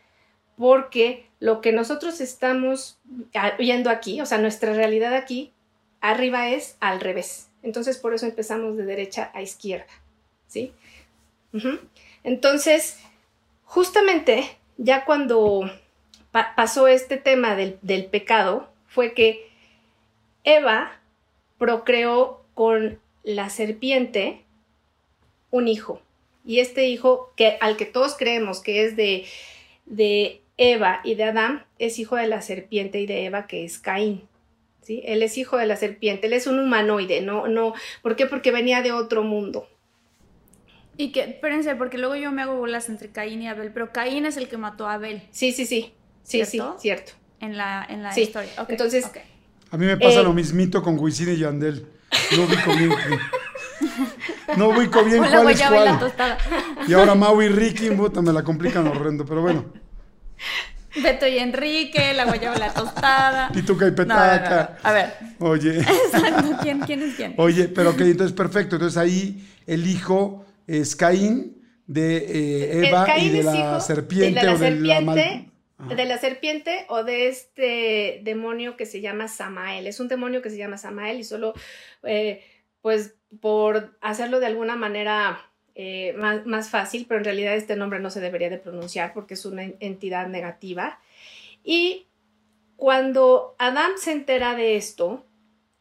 [0.58, 2.98] Porque lo que nosotros estamos
[3.60, 5.52] viendo aquí, o sea, nuestra realidad aquí,
[6.00, 7.50] arriba es al revés.
[7.62, 9.92] Entonces, por eso empezamos de derecha a izquierda.
[10.48, 10.74] ¿Sí?
[12.24, 13.00] Entonces,
[13.66, 15.70] justamente ya cuando
[16.32, 19.48] pasó este tema del, pecado, fue que
[20.44, 21.00] Eva
[21.58, 24.42] procreó con la serpiente
[25.52, 26.02] un hijo.
[26.46, 29.26] Y este hijo, que, al que todos creemos que es de,
[29.86, 33.80] de Eva y de Adán, es hijo de la serpiente y de Eva, que es
[33.80, 34.28] Caín.
[34.82, 35.02] ¿sí?
[35.06, 38.26] Él es hijo de la serpiente, él es un humanoide, no, no, ¿por qué?
[38.26, 39.68] Porque venía de otro mundo.
[40.98, 44.26] Y que, espérense, porque luego yo me hago bolas entre Caín y Abel, pero Caín
[44.26, 45.24] es el que mató a Abel.
[45.32, 45.94] Sí, sí, sí.
[46.24, 47.12] Sí, sí, cierto.
[47.42, 48.22] en la, en la Sí.
[48.22, 48.52] historia.
[48.70, 49.10] Entonces.
[49.72, 51.88] A mí me pasa Eh, lo mismito con Wisin y Yandel.
[52.38, 52.92] No ubico bien.
[54.58, 56.00] no ubico bien Con la cuál es guayaba y la cuál.
[56.00, 56.38] tostada.
[56.88, 59.66] Y ahora Mau y Ricky, puta, me la complican horrendo, pero bueno.
[61.02, 63.50] Beto y Enrique, la guayaba y la tostada.
[63.54, 64.68] Pituca y no, no, no.
[64.84, 65.80] A ver, Oye.
[66.14, 66.58] exacto.
[66.62, 67.34] ¿Quién, quién es quién?
[67.38, 68.76] Oye, pero ok, entonces perfecto.
[68.76, 74.40] Entonces ahí el hijo es Caín de eh, Eva y Caín de es la serpiente
[74.40, 75.96] de la o de la mal- serpiente, Ajá.
[75.96, 79.88] de la serpiente o de este demonio que se llama Samael.
[79.88, 81.54] Es un demonio que se llama Samael y solo,
[82.04, 82.44] eh,
[82.82, 88.00] pues, por hacerlo de alguna manera eh, más, más fácil, pero en realidad este nombre
[88.00, 91.00] no se debería de pronunciar porque es una en- entidad negativa.
[91.64, 92.06] Y
[92.76, 95.26] cuando Adán se entera de esto,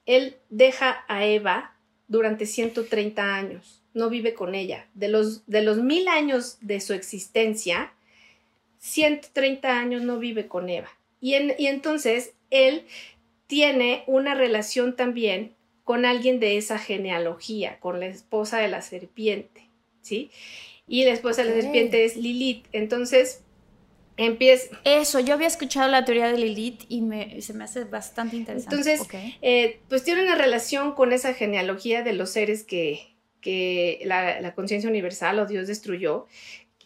[0.07, 1.77] él deja a Eva
[2.09, 4.87] durante 130 años, no vive con ella.
[4.95, 7.93] De los, de los mil años de su existencia,
[8.79, 10.89] 130 años no vive con Eva.
[11.21, 12.85] Y, en- y entonces él
[13.47, 19.69] tiene una relación también con alguien de esa genealogía, con la esposa de la serpiente,
[20.01, 20.31] ¿sí?
[20.89, 22.65] Y la esposa de la serpiente es Lilith.
[22.73, 23.43] Entonces,
[24.17, 28.37] empieza, Eso, yo había escuchado la teoría de Lilith y me, se me hace bastante
[28.37, 28.75] interesante.
[28.77, 29.01] Entonces,
[29.43, 33.12] eh, pues tiene una relación con esa genealogía de los seres que,
[33.43, 36.27] que la, conciencia universal o Dios destruyó.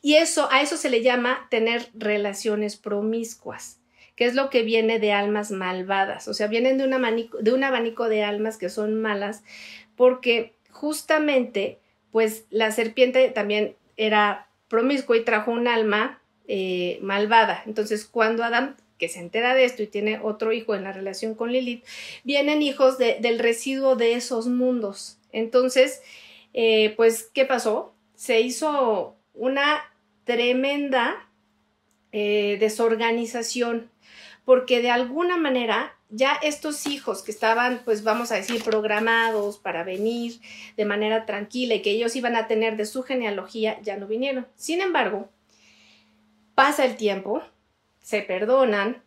[0.03, 3.79] Y eso, a eso se le llama tener relaciones promiscuas,
[4.17, 6.27] que es lo que viene de almas malvadas.
[6.27, 9.45] O sea, vienen de un abanico de, almas que son malas,
[9.95, 11.79] porque justamente,
[12.11, 17.63] pues la serpiente también era promiscua y trajo un alma eh, malvada.
[17.67, 21.35] Entonces, cuando Adán, que se entera de esto y tiene otro hijo en la relación
[21.35, 21.85] con Lilith,
[22.25, 25.19] vienen hijos de- del residuo de esos mundos.
[25.33, 26.01] Entonces,
[26.59, 27.95] eh, pues, ¿qué pasó?
[28.15, 29.83] Se hizo una
[30.25, 31.29] tremenda
[32.13, 33.91] eh, desorganización,
[34.47, 39.85] porque de alguna manera ya estos hijos que estaban, pues vamos a decir, programados para
[39.85, 40.41] venir
[40.79, 44.47] de manera tranquila y que ellos iban a tener de su genealogía, ya no vinieron.
[44.55, 45.29] Sin embargo,
[46.55, 47.43] pasa el tiempo,
[48.01, 49.03] se perdonan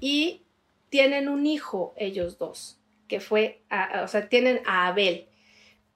[0.00, 0.42] y
[0.90, 5.28] tienen un hijo ellos dos, que fue, a- o sea, tienen a Abel.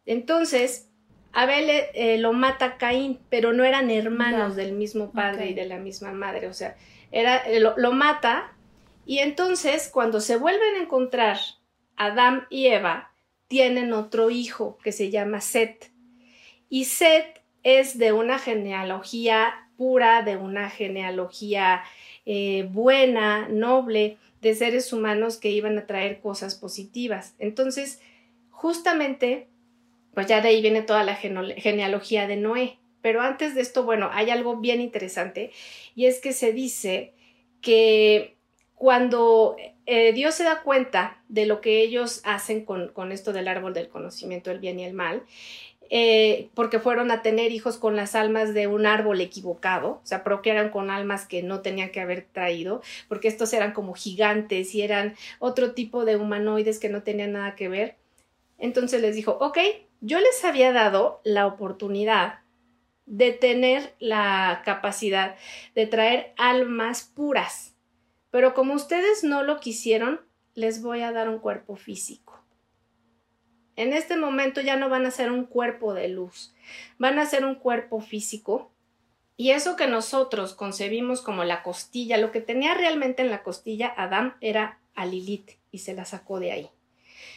[0.06, 0.88] Entonces,
[1.34, 5.78] Abel eh, lo mata Caín, pero no eran hermanos del mismo padre y de la
[5.78, 6.76] misma madre, o sea,
[7.10, 8.52] era, eh, lo, lo mata
[9.06, 11.38] y entonces cuando se vuelven a encontrar
[11.96, 13.12] Adán y Eva,
[13.48, 15.92] tienen otro hijo que se llama Set.
[16.68, 21.82] Y Set es de una genealogía pura, de una genealogía
[22.26, 27.34] eh, buena, noble, de seres humanos que iban a traer cosas positivas.
[27.38, 28.00] Entonces,
[28.50, 29.48] justamente,
[30.14, 32.78] pues ya de ahí viene toda la genealogía de Noé.
[33.02, 35.50] Pero antes de esto, bueno, hay algo bien interesante
[35.94, 37.12] y es que se dice
[37.60, 38.36] que
[38.74, 43.74] cuando eh, Dios se da cuenta de lo que ellos hacen con, esto del árbol
[43.74, 45.22] del conocimiento del bien y el mal,
[45.90, 50.24] eh, porque fueron a tener hijos con las almas de un árbol equivocado, o sea,
[50.24, 54.82] procrearon con almas que no tenían que haber traído, porque estos eran como gigantes y
[54.82, 57.96] eran otro tipo de humanoides que no tenían nada que ver.
[58.58, 59.58] Entonces les dijo, ok,
[60.04, 62.40] yo les había dado la oportunidad
[63.06, 65.36] de tener la capacidad
[65.74, 67.74] de traer almas puras,
[68.30, 70.20] pero como ustedes no lo quisieron,
[70.54, 72.44] les voy a dar un cuerpo físico.
[73.76, 76.54] En este momento ya no van a ser un cuerpo de luz,
[76.98, 78.70] van a ser un cuerpo físico.
[79.38, 83.92] Y eso que nosotros concebimos como la costilla, lo que tenía realmente en la costilla
[83.96, 86.70] Adán era a Lilith y se la sacó de ahí.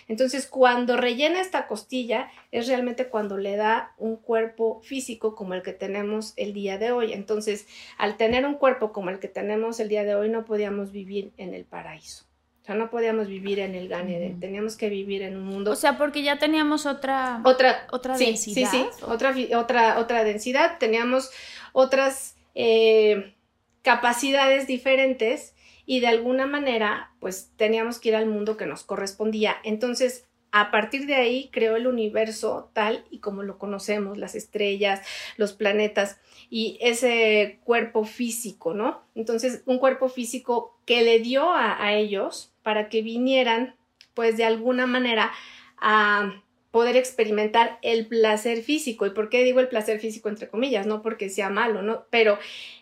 [0.08, 5.64] Entonces, cuando rellena esta costilla, es realmente cuando le da un cuerpo físico como el
[5.64, 7.12] que tenemos el día de hoy.
[7.14, 7.68] Entonces,
[7.98, 11.34] al tener un cuerpo como el que tenemos el día de hoy, no podíamos vivir
[11.38, 12.26] en el paraíso.
[12.62, 15.72] O sea, no podíamos vivir en el Gan Eden, teníamos que vivir en un mundo
[15.72, 17.42] O sea, porque ya teníamos otra...
[17.46, 18.72] otra, otra sí, densidad.
[18.72, 20.78] Sí, sí, otra, otra, otra densidad.
[20.78, 21.32] Teníamos
[21.72, 23.34] otras eh,
[23.84, 25.54] capacidades diferentes
[25.88, 29.56] y de alguna manera, pues teníamos que ir al mundo que nos correspondía.
[29.64, 35.02] Entonces, a partir de ahí creó el universo tal y como lo conocemos, las estrellas,
[35.38, 36.20] los planetas
[36.50, 39.02] y ese cuerpo físico, ¿no?
[39.16, 43.76] Entonces, un cuerpo físico que le dio a, a ellos para que vinieran,
[44.14, 45.32] pues de alguna manera,
[45.78, 46.34] a
[46.72, 49.06] poder experimentar el placer físico.
[49.06, 50.86] ¿Y por qué digo el placer físico entre comillas?
[50.86, 52.06] No porque sea malo, ¿no?
[52.10, 52.38] Pero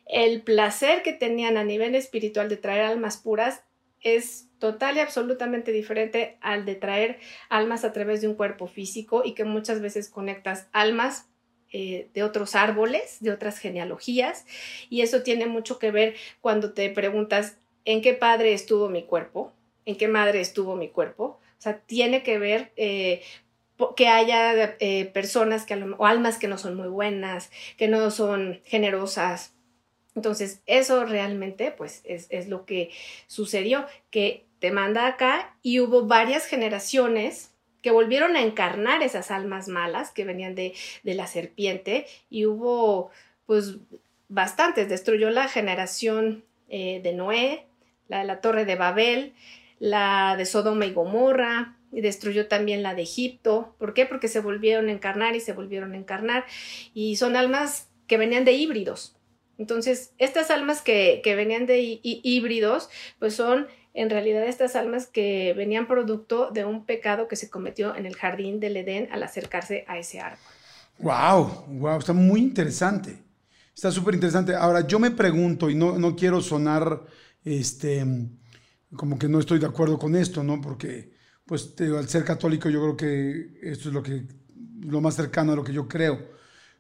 [0.08, 3.64] el placer que tenían a nivel espiritual de traer almas puras
[4.02, 7.20] es total y absolutamente diferente al de traer
[7.50, 11.28] almas a través de un cuerpo físico y que muchas veces conectas almas
[11.72, 14.46] eh, de otros árboles, de otras genealogías,
[14.90, 19.52] y eso tiene mucho que ver cuando te preguntas en qué padre estuvo mi cuerpo,
[19.86, 21.40] en qué madre estuvo mi cuerpo.
[21.58, 23.24] O sea, tiene que ver eh,
[23.96, 28.62] que haya eh, personas que, o almas que no son muy buenas, que no son
[28.66, 29.54] generosas.
[30.16, 32.92] Entonces, eso realmente, pues, es, es lo que
[33.28, 37.52] sucedió, que te manda acá y hubo varias generaciones
[37.82, 40.74] que volvieron a encarnar esas almas malas que venían de,
[41.04, 43.12] de la serpiente y hubo,
[43.46, 43.76] pues,
[44.30, 44.90] bastantes.
[44.90, 47.66] Destruyó la generación eh, de Noé,
[48.08, 49.34] la de la torre de Babel,
[49.80, 53.74] la de Sodoma y Gomorra, y destruyó también la de Egipto.
[53.80, 54.06] ¿Por qué?
[54.06, 56.44] Porque se volvieron a encarnar y se volvieron a encarnar.
[56.94, 59.16] Y son almas que venían de híbridos.
[59.58, 65.54] Entonces, estas almas que, que venían de híbridos, pues son en realidad estas almas que
[65.56, 69.86] venían producto de un pecado que se cometió en el jardín del Edén al acercarse
[69.88, 70.40] a ese árbol.
[71.00, 73.24] Wow, wow, está muy interesante.
[73.74, 74.54] Está súper interesante.
[74.54, 77.04] Ahora, yo me pregunto, y no, no quiero sonar
[77.46, 78.06] este,
[78.94, 80.60] como que no estoy de acuerdo con esto, ¿no?
[80.60, 81.15] Porque,
[81.46, 84.26] pues, al ser católico, yo creo que esto es lo, que,
[84.82, 86.20] lo más cercano a lo que yo creo.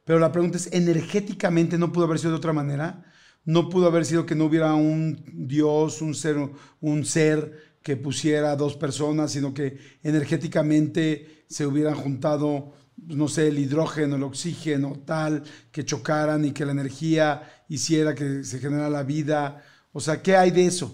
[0.04, 3.06] Pero la pregunta es, energéticamente no pudo haber sido de otra manera.
[3.44, 6.38] No pudo haber sido que no hubiera un Dios, un ser,
[6.82, 13.60] un ser que pusiera dos personas, sino que energéticamente se hubieran juntado, no sé, el
[13.60, 19.04] hidrógeno, el oxígeno, tal, que chocaran y que la energía hiciera que se generara la
[19.04, 19.64] vida
[19.98, 20.94] o sea, ¿qué hay de eso?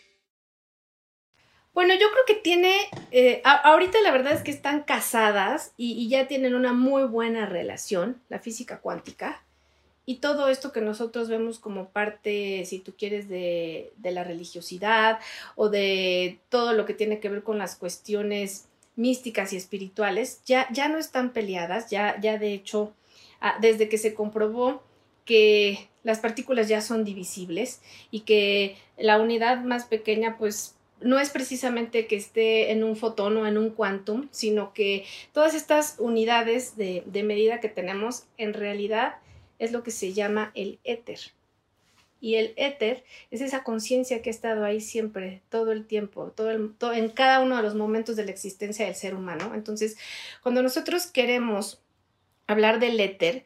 [1.73, 2.75] Bueno, yo creo que tiene,
[3.11, 8.21] eh, ahorita la verdad es que están casadas y, ya tienen una muy buena relación,
[8.27, 9.41] la física cuántica,
[10.05, 15.19] y todo esto que nosotros vemos como parte, si tú quieres, de, de la religiosidad
[15.55, 18.67] o de todo lo que tiene que ver con las cuestiones
[18.97, 22.93] místicas y espirituales, ya, ya no están peleadas, ya, ya de hecho,
[23.61, 24.83] desde que se comprobó
[25.23, 31.29] que las partículas ya son divisibles y que la unidad más pequeña pues no es
[31.29, 36.75] precisamente que esté en un fotón o en un quantum, sino que todas estas unidades
[36.77, 39.15] de, medida que tenemos en realidad
[39.59, 41.19] es lo que se llama el éter.
[42.19, 46.51] Y el éter es esa conciencia que ha estado ahí siempre, todo el tiempo, todo,
[46.51, 49.53] en cada uno de los momentos de la existencia del ser humano.
[49.55, 49.97] Entonces,
[50.43, 51.81] cuando nosotros queremos
[52.45, 53.43] hablar del éter,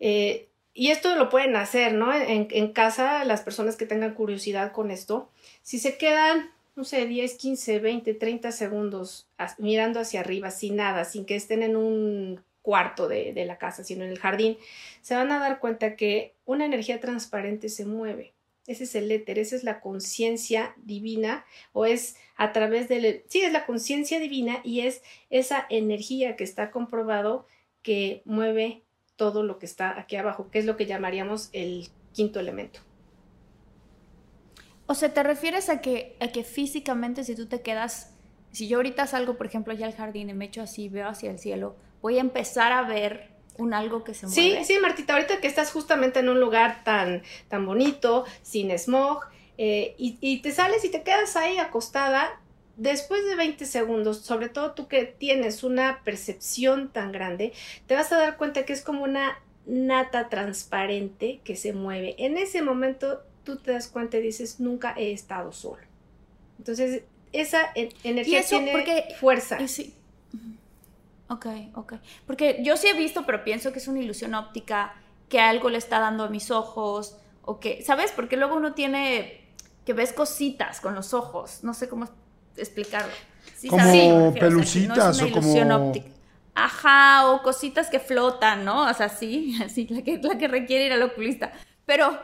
[0.00, 2.12] eh, y esto lo pueden hacer, ¿no?
[2.12, 5.30] En, casa, las personas que tengan curiosidad con esto,
[5.62, 11.04] si se quedan no sé, 10, 15, 20, 30 segundos mirando hacia arriba, sin nada,
[11.04, 14.56] sin que estén en un cuarto de, de, la casa, sino en el jardín,
[15.02, 18.32] se van a dar cuenta que una energía transparente se mueve.
[18.66, 23.22] Ese es el éter, esa es la conciencia divina, o es a través del...
[23.28, 27.46] Sí, es la conciencia divina y es esa energía que está comprobado
[27.82, 28.82] que mueve
[29.16, 32.80] todo lo que está aquí abajo, que es lo que llamaríamos el quinto elemento.
[34.86, 38.14] O sea, ¿te refieres a que, a que físicamente si tú te quedas,
[38.52, 41.30] si yo ahorita salgo, por ejemplo, allá al jardín y me echo así, veo hacia
[41.30, 44.64] el cielo, voy a empezar a ver un algo que se mueve?
[44.64, 49.20] Sí, sí, Martita, ahorita que estás justamente en un lugar tan, tan bonito, sin smog,
[49.56, 52.40] eh, y, y te sales y te quedas ahí acostada,
[52.76, 57.52] después de 20 segundos, sobre todo tú que tienes una percepción tan grande,
[57.86, 62.16] te vas a dar cuenta que es como una nata transparente que se mueve.
[62.18, 65.82] En ese momento tú te das cuenta y dices, nunca he estado solo.
[66.58, 67.70] Entonces, esa
[68.02, 69.66] energía tiene fuerza.
[69.68, 69.94] Sí.
[71.28, 71.94] Ok, ok.
[72.26, 74.94] Porque yo sí he visto, pero pienso que es una ilusión óptica,
[75.28, 78.12] que algo le está dando a mis ojos, o que, ¿sabes?
[78.12, 79.40] Porque luego uno tiene,
[79.84, 82.08] que ves cositas con los ojos, no sé cómo
[82.56, 83.12] explicarlo.
[83.68, 85.88] como pelucitas o, como...
[85.88, 86.08] Óptica.
[86.54, 88.88] Ajá, o cositas que flotan, ¿no?
[88.88, 91.52] O sea, sí, así, la que, la que requiere ir al oculista.
[91.84, 92.16] Pero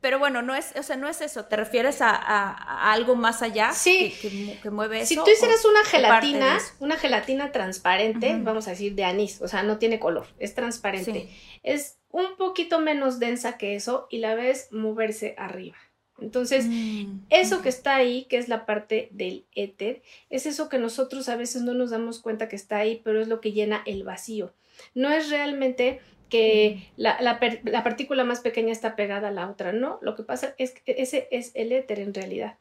[0.00, 1.44] Pero bueno, no es, o sea, no es eso.
[1.44, 4.14] ¿Te refieres a, algo más allá sí.
[4.62, 5.08] que, mueve eso?
[5.08, 9.62] Si tú hicieras una gelatina, una gelatina transparente, vamos a decir de anís, o sea,
[9.62, 11.28] no tiene color, es transparente.
[11.62, 15.76] Es un poquito menos densa que eso y la ves moverse arriba.
[16.20, 20.78] Entonces, mm, eso que está ahí, que es la parte del éter, es eso que
[20.78, 23.82] nosotros a veces no nos damos cuenta que está ahí, pero es lo que llena
[23.86, 24.52] el vacío.
[24.94, 27.38] No es realmente que la, la,
[27.84, 31.28] partícula más pequeña está pegada a la otra, no, lo que pasa es que ese
[31.30, 32.56] es el éter en realidad.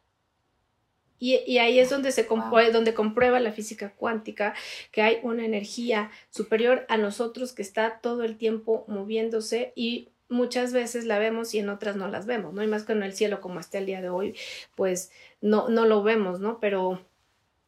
[1.20, 4.55] Y, ahí es donde se donde comprueba la física cuántica
[4.91, 10.72] que hay una energía superior a nosotros que está todo el tiempo moviéndose y muchas
[10.72, 12.63] veces la vemos y en otras no las vemos, ¿no?
[12.63, 14.36] Y más que en el cielo como está el día de hoy,
[14.76, 15.11] pues
[15.41, 16.59] no, no lo vemos, ¿no?
[16.61, 17.01] Pero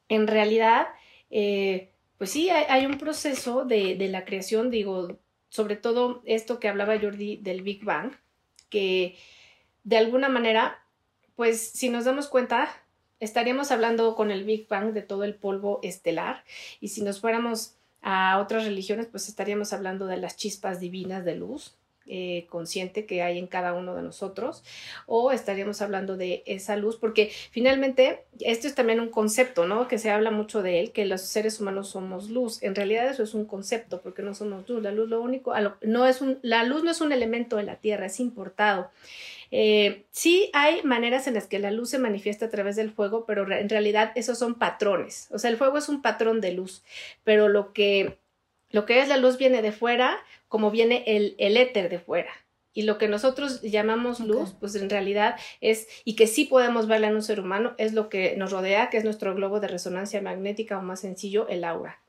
[0.08, 0.88] en realidad,
[1.30, 5.18] eh, pues sí, hay, un proceso de, de, la creación, digo,
[5.52, 8.14] sobre todo esto que hablaba Jordi del Big Bang,
[8.70, 9.18] que
[9.84, 10.80] de alguna manera,
[11.36, 12.70] pues si nos damos cuenta,
[13.20, 16.46] estaríamos hablando con el Big Bang de todo el polvo estelar
[16.80, 21.36] y si nos fuéramos a otras religiones, pues estaríamos hablando de las chispas divinas de
[21.36, 21.76] luz,
[22.14, 24.66] eh, consciente que hay en cada uno de nosotros
[25.06, 29.88] o estaríamos hablando de esa luz porque finalmente esto es también un concepto, ¿no?
[29.88, 32.62] Que se habla mucho de él, que los seres humanos somos luz.
[32.64, 34.84] En realidad eso es un concepto porque no somos luz.
[34.84, 35.54] La luz lo único,
[35.84, 38.92] no es un, la luz no es un elemento de la Tierra, es importado.
[39.54, 43.26] Eh, sí hay maneras en las que la luz se manifiesta a través del fuego,
[43.26, 45.28] pero en realidad esos son patrones.
[45.32, 46.84] O sea, el fuego es un patrón de luz,
[47.24, 48.18] pero lo que,
[48.72, 50.18] lo que es la luz viene de fuera
[50.48, 52.32] como viene el, el éter de fuera.
[52.74, 57.08] Y lo que nosotros llamamos luz, pues en realidad es, y que sí podemos verla
[57.08, 60.22] en un ser humano, es lo que nos rodea, que es nuestro globo de resonancia
[60.22, 62.02] magnética o más sencillo, el aura.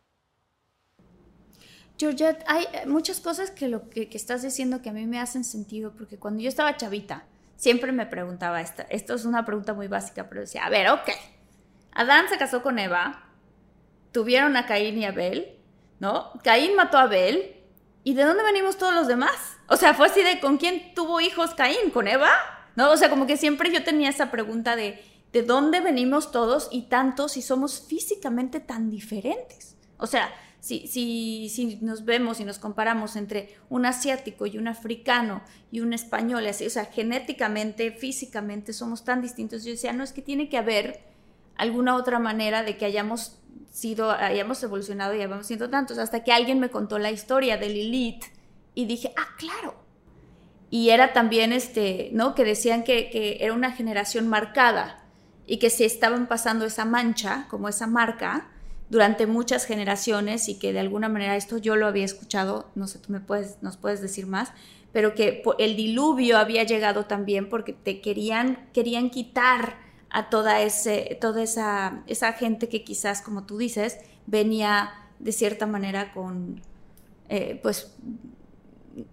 [1.99, 5.95] Georgette, hay muchas cosas que lo que, estás diciendo que a mí me hacen sentido,
[5.97, 10.29] porque cuando yo estaba chavita, siempre me preguntaba esta, esto es una pregunta muy básica,
[10.29, 11.11] pero decía, a ver, ok,
[11.93, 13.25] Adán se casó con Eva,
[14.13, 15.59] tuvieron a Caín y Abel,
[16.03, 16.32] ¿no?
[16.42, 17.55] Caín mató a Abel,
[18.03, 19.30] ¿y de dónde venimos todos los demás?
[19.68, 21.90] O sea, fue así de, ¿con quién tuvo hijos Caín?
[21.92, 22.28] ¿Con Eva?
[22.74, 22.90] ¿No?
[22.90, 25.00] O sea, como que siempre yo tenía esa pregunta de,
[25.32, 29.76] ¿de dónde venimos todos y tantos si somos físicamente tan diferentes?
[29.96, 34.66] O sea, si, si, si nos vemos y nos comparamos entre un asiático y un
[34.66, 35.40] africano
[35.70, 39.62] y un español, así, o sea, genéticamente, físicamente somos tan distintos.
[39.62, 41.05] Yo decía, no, es que tiene que haber
[41.55, 43.38] alguna otra manera de que hayamos
[43.70, 47.68] sido, hayamos evolucionado y hayamos sido tantos, hasta que alguien me contó la historia de
[47.68, 48.24] Lilith
[48.74, 49.74] y dije, ah, claro.
[50.70, 52.34] Y era también, este, ¿no?
[52.34, 55.05] Que decían que, que era una generación marcada
[55.46, 58.48] y que se estaban pasando esa mancha, como esa marca,
[58.92, 62.98] durante muchas generaciones y que de alguna manera esto yo lo había escuchado, no sé,
[62.98, 64.53] tú me puedes, nos puedes decir más,
[64.92, 69.78] pero que el diluvio había llegado también porque te querían, querían quitar
[70.13, 75.67] a toda, ese, toda esa, esa gente que quizás, como tú dices, venía de cierta
[75.67, 76.61] manera con,
[77.31, 77.95] eh, pues,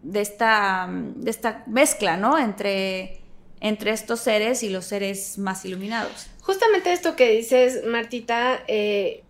[0.03, 2.37] de esta, de esta mezcla, ¿no?
[2.37, 3.21] Entre,
[3.61, 6.27] entre estos seres y los seres más iluminados.
[6.41, 9.23] Justamente esto que dices, Martita, eh,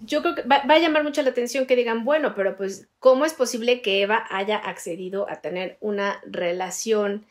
[0.00, 2.86] yo creo que va, va, a llamar mucho la atención que digan, bueno, pero pues,
[3.00, 7.26] ¿cómo es posible que Eva haya accedido a tener una relación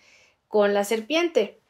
[0.49, 1.61] con la serpiente?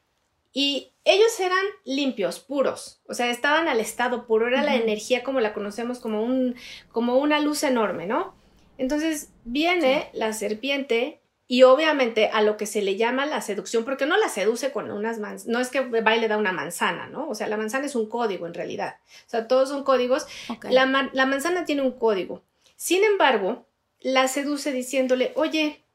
[0.51, 5.39] Y ellos eran limpios, puros, o sea, estaban al estado puro, era la energía como
[5.39, 6.55] la conocemos, como, un,
[6.91, 8.35] como una luz enorme, ¿no?
[8.77, 14.05] Entonces viene la serpiente y obviamente a lo que se le llama la seducción, porque
[14.05, 17.07] no la seduce con unas manzanas, no es que va y le da una manzana,
[17.07, 17.29] ¿no?
[17.29, 18.97] O sea, la manzana es un código en realidad.
[19.25, 20.27] O sea, todos son códigos.
[20.69, 22.43] La, manzana tiene un código.
[22.75, 23.65] Sin embargo,
[24.01, 25.85] la seduce diciéndole, oye,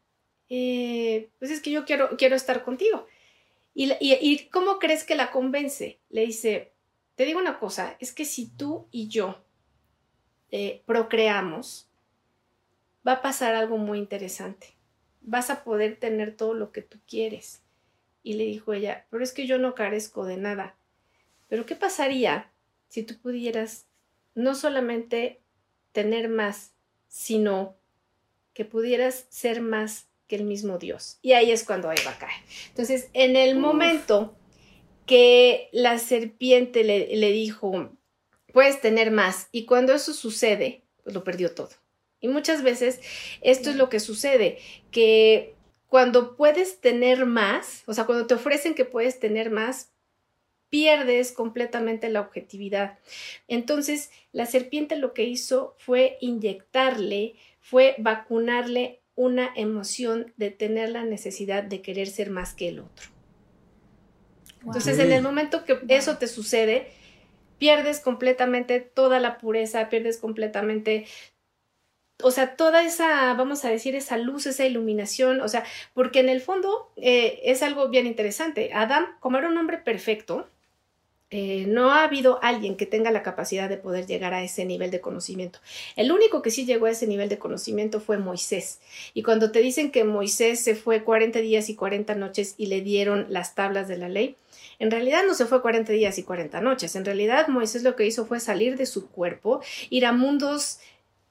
[0.48, 3.06] eh, pues es que yo quiero, quiero estar contigo.
[3.74, 6.00] Y, cómo crees que la convence?
[6.10, 6.72] Le dice,
[7.14, 9.42] te digo una cosa, es que si tú y yo
[10.50, 11.88] eh, procreamos,
[13.06, 14.74] va a pasar algo muy interesante.
[15.22, 17.62] Vas a poder tener todo lo que tú quieres.
[18.22, 20.76] Y le dijo ella, pero es que yo no carezco de nada.
[21.48, 22.52] Pero ¿qué pasaría
[22.88, 23.86] si tú pudieras
[24.34, 25.40] no solamente
[25.92, 26.74] tener más,
[27.08, 27.76] sino
[28.54, 31.18] que pudieras ser más el mismo Dios.
[31.22, 32.34] Y ahí es cuando Eva cae.
[32.68, 34.36] Entonces, en el momento
[35.06, 37.92] que la serpiente le, le dijo,
[38.52, 41.70] puedes tener más, y cuando eso sucede, pues lo perdió todo.
[42.20, 43.00] Y muchas veces
[43.40, 44.58] esto es lo que sucede,
[44.90, 45.56] que
[45.88, 49.92] cuando puedes tener más, o sea, cuando te ofrecen que puedes tener más,
[50.70, 52.98] pierdes completamente la objetividad.
[53.46, 61.04] Entonces, la serpiente lo que hizo fue inyectarle, fue vacunarle una emoción de tener la
[61.04, 63.08] necesidad de querer ser más que el otro.
[64.64, 66.92] Entonces, en el momento que eso te sucede,
[67.58, 71.06] pierdes completamente toda la pureza, pierdes completamente
[72.22, 76.28] o sea, toda esa, vamos a decir, esa luz, esa iluminación, o sea, porque en
[76.28, 78.70] el fondo eh, es algo bien interesante.
[78.72, 80.48] Adam, como era un hombre perfecto,
[81.34, 84.90] eh, no ha habido alguien que tenga la capacidad de poder llegar a ese nivel
[84.90, 85.60] de conocimiento.
[85.96, 88.80] El único que sí llegó a ese nivel de conocimiento fue Moisés.
[89.14, 92.82] Y cuando te dicen que Moisés se fue 40 días y 40 noches y le
[92.82, 94.36] dieron las tablas de la ley,
[94.78, 96.96] en realidad no se fue 40 días y 40 noches.
[96.96, 100.80] En realidad Moisés lo que hizo fue salir de su cuerpo, ir a mundos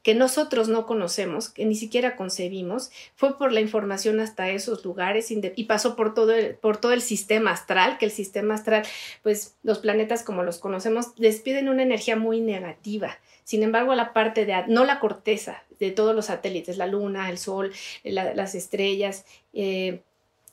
[0.03, 5.29] que nosotros no conocemos, que ni siquiera concebimos, fue por la información hasta esos lugares
[5.31, 8.83] y pasó por todo, el, por todo el sistema astral, que el sistema astral,
[9.21, 13.19] pues los planetas como los conocemos, despiden una energía muy negativa.
[13.43, 17.37] Sin embargo, la parte de, no la corteza de todos los satélites, la luna, el
[17.37, 17.71] sol,
[18.03, 20.01] las estrellas, eh,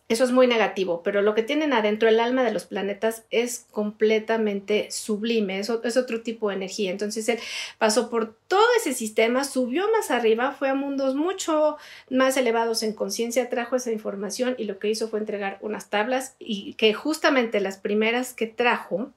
[0.08, 3.66] eso es muy negativo, pero lo que tienen adentro el alma de los planetas es
[3.70, 6.90] completamente sublime, es, es, otro tipo de energía.
[6.90, 7.38] Entonces él
[7.76, 11.76] pasó por todo ese sistema, subió más arriba, fue a mundos mucho
[12.08, 16.36] más elevados en conciencia, trajo esa información y lo que hizo fue entregar unas tablas
[16.38, 19.12] y que justamente las primeras que trajo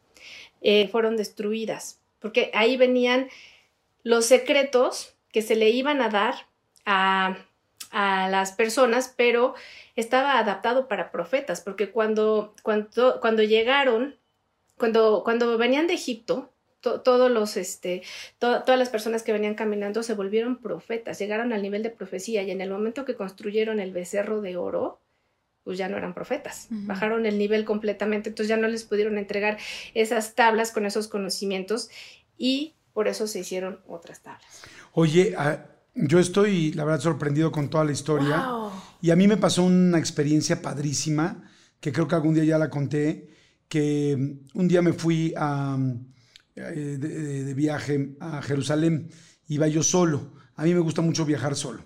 [0.62, 3.30] eh, fueron destruidas, porque ahí venían
[4.04, 6.36] los secretos que se le iban a dar
[6.86, 7.38] a,
[7.92, 9.54] a las personas, pero
[9.96, 14.16] estaba adaptado para profetas, porque cuando, cuando, cuando llegaron,
[14.78, 18.02] cuando, cuando venían de Egipto, todos los, este,
[18.40, 22.52] todas las personas que venían caminando se volvieron profetas, llegaron al nivel de profecía y
[22.52, 25.00] en el momento que construyeron el becerro de oro,
[25.64, 29.60] pues ya no eran profetas, bajaron el nivel completamente, entonces ya no les pudieron entregar
[29.94, 31.92] esas tablas con esos conocimientos
[32.36, 34.64] y por eso se hicieron otras tablas.
[34.94, 35.64] Oye, ah,
[35.94, 38.48] yo estoy, la verdad, sorprendido con toda la historia.
[39.02, 41.44] Y a mí me pasó una experiencia padrísima,
[41.80, 43.30] que creo que algún día ya la conté,
[43.68, 45.78] que mm, un día me fui a,
[46.56, 49.10] eh, de, viaje a Jerusalén,
[49.48, 50.34] iba yo solo.
[50.56, 51.84] A mí me gusta mucho viajar solo.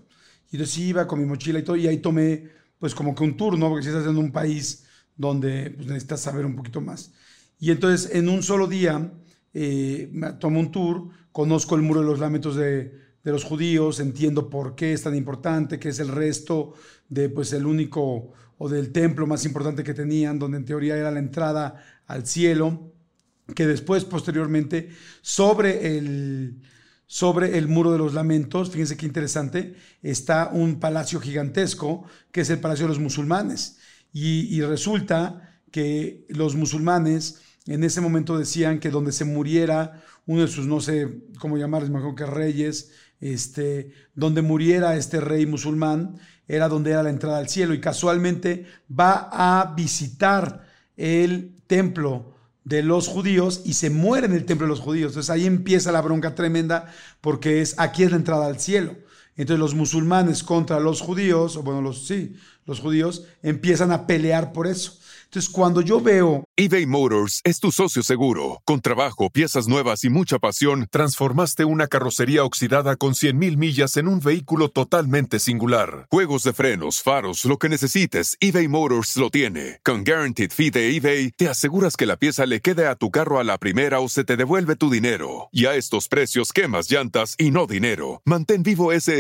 [0.52, 3.38] Y entonces iba con mi mochila y todo, y ahí tomé, pues como que un
[3.38, 3.70] tour, ¿no?
[3.70, 4.86] Porque si estás en un país
[5.16, 7.14] donde pues, necesitas saber un poquito más.
[7.58, 9.14] Y entonces, en un solo día,
[9.54, 14.50] eh, tomo un tour, conozco el Muro de los Lamentos de de los judíos, entiendo
[14.50, 16.76] por qué es tan importante, que es el resto
[17.10, 21.12] de pues el único o del templo más importante que tenían, donde en teoría era
[21.12, 22.94] la entrada al cielo,
[23.54, 24.90] que después posteriormente
[25.22, 26.62] sobre el
[27.08, 32.50] sobre el muro de los lamentos, fíjense qué interesante, está un palacio gigantesco que es
[32.50, 33.78] el palacio de los musulmanes.
[34.12, 40.48] Y, resulta que los musulmanes en ese momento decían que donde se muriera uno de
[40.48, 46.68] sus, no sé cómo llamarles, mejor que reyes, este, donde muriera este rey musulmán, era
[46.68, 53.08] donde era la entrada al cielo y casualmente va a visitar el templo de los
[53.08, 55.12] judíos y se muere en el templo de los judíos.
[55.12, 56.92] Entonces ahí empieza la bronca tremenda
[57.22, 58.96] porque es aquí es la entrada al cielo.
[59.38, 64.54] Entonces los musulmanes contra los judíos, o bueno, los sí, los judíos empiezan a pelear
[64.54, 64.98] por eso.
[65.26, 66.46] Entonces, cuando yo veo...
[66.56, 68.62] eBay Motors es tu socio seguro.
[68.64, 74.08] Con trabajo, piezas nuevas y mucha pasión, transformaste una carrocería oxidada con 100.000 millas en
[74.08, 76.08] un vehículo totalmente singular.
[76.10, 79.82] Juegos de frenos, faros, lo que necesites, eBay Motors lo tiene.
[79.84, 83.40] Con Guaranteed Fee de eBay, te aseguras que la pieza le quede a tu carro
[83.40, 85.50] a la primera o se te devuelve tu dinero.
[85.52, 88.22] Y a estos precios, quemas llantas y no dinero.
[88.24, 89.20] Mantén vivo ese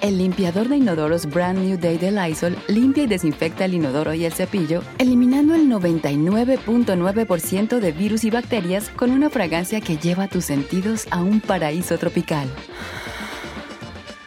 [0.00, 4.24] El limpiador de inodoros Brand New Day de Lysol limpia y desinfecta el inodoro y
[4.24, 10.46] el cepillo, eliminando el 99.9% de virus y bacterias con una fragancia que lleva tus
[10.46, 12.48] sentidos a un paraíso tropical.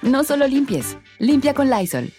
[0.04, 2.14] No solo limpies, limpia con Lysol.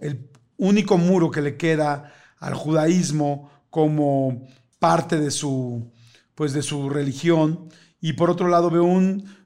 [0.00, 4.46] El único muro que le queda al judaísmo como
[4.78, 5.92] parte de su,
[6.34, 7.68] pues de su religión.
[8.00, 9.41] Y por otro lado veo un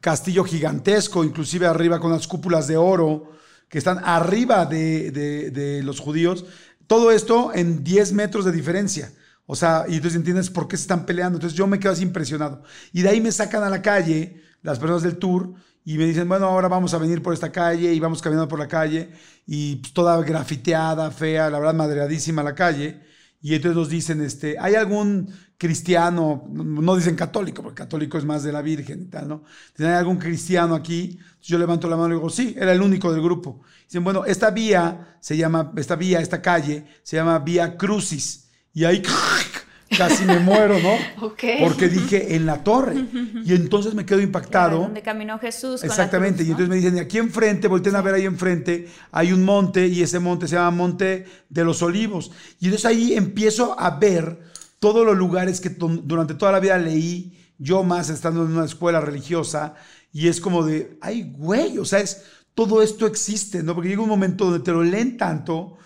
[0.00, 3.32] castillo gigantesco, inclusive arriba con las cúpulas de oro,
[3.68, 6.44] que están arriba de, de los judíos.
[6.86, 9.12] Todo esto en 10 metros de diferencia.
[9.46, 11.36] O sea, y entonces entiendes por qué se están peleando.
[11.36, 12.62] Entonces yo me quedo así impresionado.
[12.92, 16.28] Y de ahí me sacan a la calle las personas del tour y me dicen,
[16.28, 19.10] bueno, ahora vamos a venir por esta calle y vamos caminando por la calle
[19.46, 23.00] y pues, toda grafiteada, fea, la verdad, madreadísima la calle.
[23.42, 28.42] Y entonces nos dicen, este, ¿hay algún cristiano, no dicen católico, porque católico es más
[28.42, 29.44] de la Virgen y tal, ¿no?
[29.76, 31.18] ¿Tiene algún cristiano aquí?
[31.42, 33.60] Yo levanto la mano y digo, sí, era el único del grupo.
[33.84, 38.48] Dicen, bueno, esta vía se llama, esta vía, esta calle, se llama Vía Crucis.
[38.72, 39.02] Y ahí
[39.98, 40.94] casi me muero, ¿no?
[41.60, 42.94] Porque dije en la torre.
[43.44, 44.78] Y entonces me quedo impactado.
[44.78, 45.84] donde caminó Jesús.
[45.84, 46.42] Exactamente.
[46.42, 50.02] Y entonces me dicen, aquí enfrente, volteen a ver ahí enfrente, hay un monte y
[50.02, 52.30] ese monte se llama Monte de los Olivos.
[52.60, 54.49] Y entonces ahí empiezo a ver
[54.80, 59.00] todos los lugares que durante toda la vida leí, yo más estando en una escuela
[59.00, 59.74] religiosa,
[60.12, 62.24] y es como de, ay, güey, o sea, es,
[62.54, 63.74] todo esto existe, ¿no?
[63.74, 65.76] Porque llega un momento donde te lo leen tanto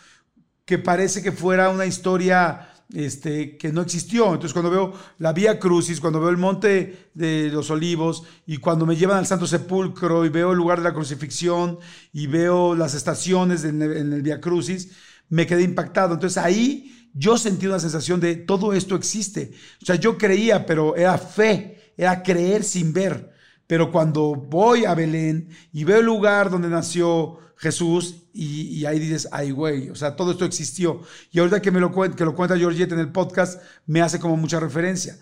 [0.64, 4.26] que parece que fuera una historia este, que no existió.
[4.26, 8.86] Entonces, cuando veo la Vía Crucis, cuando veo el Monte de los Olivos y cuando
[8.86, 11.78] me llevan al Santo Sepulcro y veo el lugar de la crucifixión
[12.12, 14.92] y veo las estaciones en el, en el Vía Crucis,
[15.28, 16.14] me quedé impactado.
[16.14, 19.52] Entonces, ahí yo sentí una sensación de todo esto existe.
[19.80, 23.32] O sea, yo creía, pero era fe, era creer sin ver.
[23.66, 29.28] Pero cuando voy a Belén y veo el lugar donde nació Jesús y, ahí dices,
[29.30, 31.00] ay güey, o sea, todo esto existió.
[31.30, 34.36] Y ahorita que me lo, que lo cuenta Georgette en el podcast, me hace como
[34.36, 35.16] mucha referencia.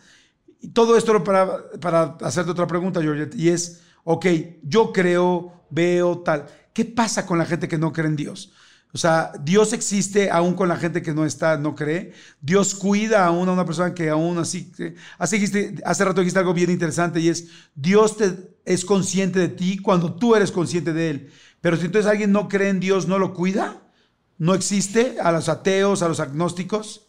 [0.61, 4.26] Y todo esto para, para hacerte otra pregunta, Georgette, y es, ok,
[4.62, 6.47] yo creo, veo tal.
[6.72, 8.53] ¿Qué pasa con la gente que no cree en Dios?
[8.95, 12.12] O sea, Dios existe aún con la gente que no está, no cree.
[12.40, 14.70] Dios cuida aún a una persona que aún así.
[15.18, 18.32] Hace, hace rato dijiste algo bien interesante y es: Dios te,
[18.64, 21.30] es consciente de ti cuando tú eres consciente de Él.
[21.62, 23.80] Pero si entonces alguien no cree en Dios, ¿no lo cuida?
[24.36, 27.09] ¿No existe a los ateos, a los agnósticos?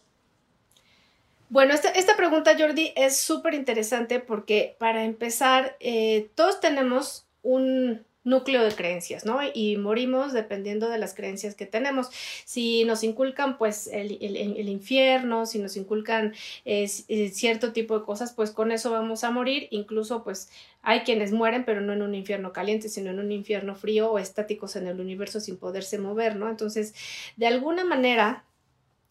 [1.50, 8.04] Bueno, esta, esta pregunta, Jordi, es súper interesante porque para empezar, eh, todos tenemos un,
[8.24, 9.38] núcleo de creencias, ¿no?
[9.52, 12.08] Y morimos dependiendo de las creencias que tenemos.
[12.44, 18.04] Si nos inculcan, pues, el, el, infierno, si nos inculcan eh, eh, cierto tipo de
[18.04, 19.68] cosas, pues con eso vamos a morir.
[19.70, 20.50] Incluso, pues,
[20.82, 24.18] hay quienes mueren, pero no en un infierno caliente, sino en un infierno frío o
[24.18, 26.48] estáticos en el universo sin poderse mover, ¿no?
[26.48, 26.94] Entonces,
[27.36, 28.44] de alguna manera,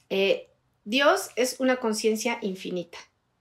[0.10, 0.50] eh,
[0.86, 2.98] Dios es una conciencia infinita.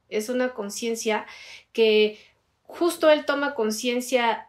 [0.08, 1.26] Es una conciencia
[1.72, 2.18] que
[2.62, 4.48] justo Él toma conciencia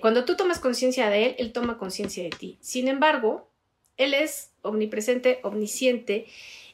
[0.00, 2.58] cuando tú tomas conciencia de Él, Él toma conciencia de ti.
[2.60, 3.48] Sin embargo,
[3.96, 6.26] Él es omnipresente, omnisciente,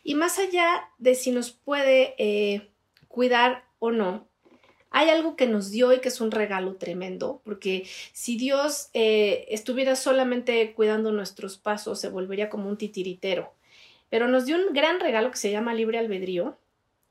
[0.02, 2.68] y más allá de si nos puede eh,
[3.08, 4.26] cuidar o no,
[4.90, 9.46] hay algo que nos dio y que es un regalo tremendo, porque si Dios eh,
[9.50, 13.52] estuviera solamente cuidando nuestros pasos, se volvería como un titiritero.
[14.08, 16.58] Pero nos dio un gran regalo que se llama libre albedrío,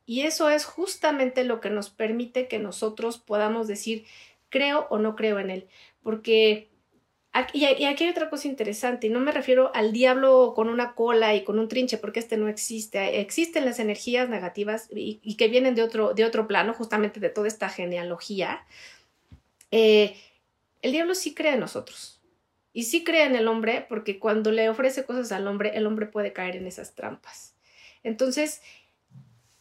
[0.06, 4.06] y eso es justamente lo que nos permite que nosotros podamos decir,
[4.50, 5.68] creo o no creo en él.
[6.04, 6.70] Porque,
[7.54, 11.36] y aquí hay otra cosa interesante, y no me refiero al diablo con una cola
[11.36, 13.20] y con un trinche, porque este no existe.
[13.20, 17.48] Existen las energías negativas y, que vienen de otro, de otro plano, justamente de toda
[17.48, 18.66] esta genealogía.
[19.72, 20.16] Eh,
[20.82, 22.22] el diablo sí cree en nosotros.
[22.72, 26.06] Y sí cree en el hombre porque cuando le ofrece cosas al hombre, el hombre
[26.06, 27.56] puede caer en esas trampas.
[28.04, 28.62] Entonces,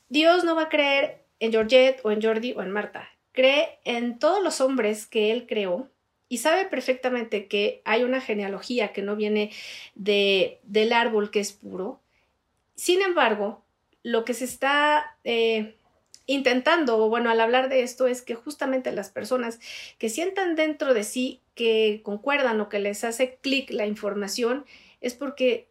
[0.09, 3.09] Dios no va a creer en Georgette o en Jordi o en Marta
[3.39, 5.89] cree en todos los hombres que él creó
[6.29, 9.53] y sabe perfectamente que hay una genealogía que no viene
[9.95, 12.01] de, del árbol que es puro.
[12.75, 13.63] Sin embargo,
[14.03, 15.77] lo que se está eh,
[16.27, 19.61] intentando, bueno, al hablar de esto, es que justamente las personas
[19.99, 24.67] que sientan dentro de sí que concuerdan o que les hace clic la información,
[25.01, 25.68] es porque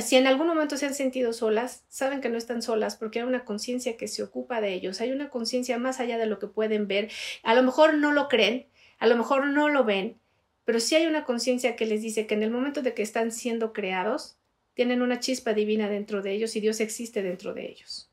[0.00, 3.24] si en algún momento se han sentido solas, saben que no están solas porque hay
[3.24, 6.46] una conciencia que se ocupa de ellos, hay una conciencia más allá de lo que
[6.46, 7.10] pueden ver.
[7.42, 8.66] A lo mejor no lo creen,
[8.98, 10.18] a lo mejor no lo ven,
[10.64, 13.32] pero sí hay una conciencia que les dice que en el momento de que están
[13.32, 14.36] siendo creados,
[14.74, 18.10] tienen una chispa divina dentro de ellos y Dios existe dentro de ellos.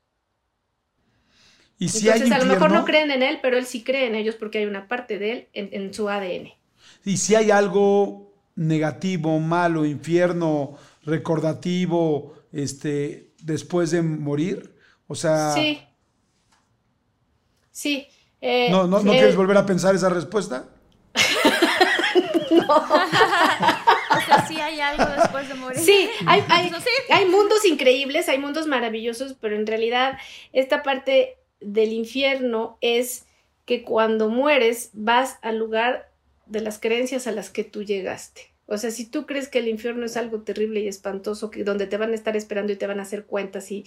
[1.78, 4.14] ¿Y si Entonces, a lo mejor no creen en Él, pero Él sí cree en
[4.14, 6.52] ellos porque hay una parte de Él en, en su ADN.
[7.04, 14.74] ¿Y si hay algo negativo, malo, infierno, recordativo este, después de morir?
[15.06, 15.52] O sea...
[15.52, 15.82] Sí.
[17.70, 18.06] Sí.
[18.40, 20.68] Eh, ¿No, no, ¿no eh, quieres volver a pensar esa respuesta?
[22.50, 22.76] no.
[22.76, 25.80] o sea, sí hay algo después de morir.
[25.80, 26.70] Sí, hay, hay,
[27.10, 30.18] hay mundos increíbles, hay mundos maravillosos, pero en realidad
[30.52, 33.26] esta parte del infierno es
[33.64, 36.12] que cuando mueres vas al lugar
[36.46, 38.53] de las creencias a las que tú llegaste.
[38.66, 41.86] O sea, si tú crees que el infierno es algo terrible y espantoso, que donde
[41.86, 43.84] te van a estar esperando y te van a hacer cuentas y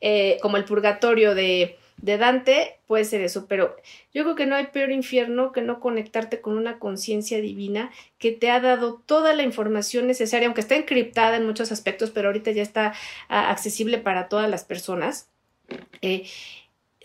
[0.00, 3.76] eh, como el purgatorio de, de Dante, puede ser eso, pero
[4.12, 8.32] yo creo que no hay peor infierno que no conectarte con una conciencia divina que
[8.32, 12.50] te ha dado toda la información necesaria, aunque está encriptada en muchos aspectos, pero ahorita
[12.50, 12.94] ya está
[13.28, 15.28] ah, accesible para todas las personas.
[16.02, 16.26] Eh,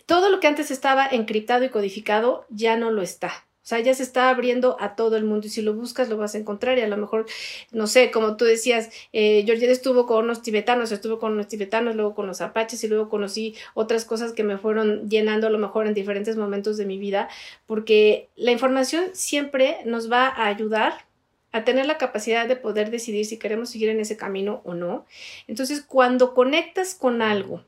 [0.06, 3.46] todo lo que antes estaba encriptado y codificado ya no lo está.
[3.62, 6.16] O sea, ya se está abriendo a todo el mundo y si lo buscas lo
[6.16, 7.26] vas a encontrar y a lo mejor,
[7.72, 11.94] no sé, como tú decías, eh, Georgette estuvo con unos tibetanos, estuvo con unos tibetanos,
[11.94, 15.58] luego con los apaches y luego conocí otras cosas que me fueron llenando a lo
[15.58, 17.28] mejor en diferentes momentos de mi vida,
[17.66, 21.04] porque la información siempre nos va a ayudar
[21.52, 25.04] a tener la capacidad de poder decidir si queremos seguir en ese camino o no.
[25.48, 27.64] Entonces, cuando conectas con algo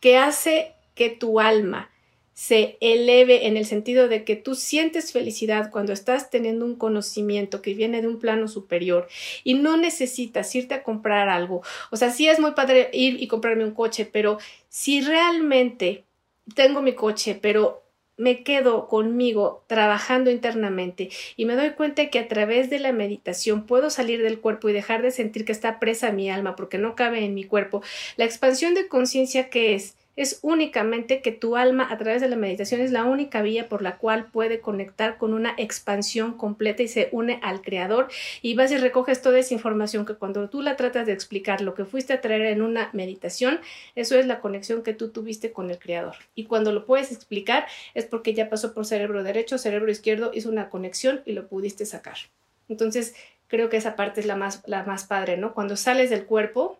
[0.00, 1.90] que hace que tu alma
[2.34, 7.62] se eleve en el sentido de que tú sientes felicidad cuando estás teniendo un conocimiento
[7.62, 9.08] que viene de un plano superior
[9.44, 11.62] y no necesitas irte a comprar algo.
[11.90, 16.04] O sea, sí es muy padre ir y comprarme un coche, pero si realmente
[16.54, 17.84] tengo mi coche, pero
[18.16, 23.66] me quedo conmigo trabajando internamente y me doy cuenta que a través de la meditación
[23.66, 26.94] puedo salir del cuerpo y dejar de sentir que está presa mi alma porque no
[26.94, 27.82] cabe en mi cuerpo,
[28.16, 32.36] la expansión de conciencia que es es únicamente que tu alma a través de la
[32.36, 36.88] meditación es la única vía por la cual puede conectar con una expansión completa y
[36.88, 38.08] se une al creador
[38.42, 41.74] y vas y recoges toda esa información que cuando tú la tratas de explicar lo
[41.74, 43.60] que fuiste a traer en una meditación,
[43.94, 46.16] eso es la conexión que tú tuviste con el creador.
[46.34, 50.48] Y cuando lo puedes explicar es porque ya pasó por cerebro derecho, cerebro izquierdo, hizo
[50.48, 52.16] una conexión y lo pudiste sacar.
[52.68, 53.14] Entonces,
[53.48, 55.54] creo que esa parte es la más, la más padre, ¿no?
[55.54, 56.78] Cuando sales del cuerpo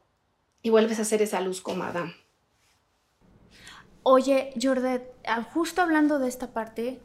[0.63, 2.15] y vuelves a hacer esa luz como Adam.
[4.07, 7.01] Oye, Jordet, ah, justo hablando de esta parte,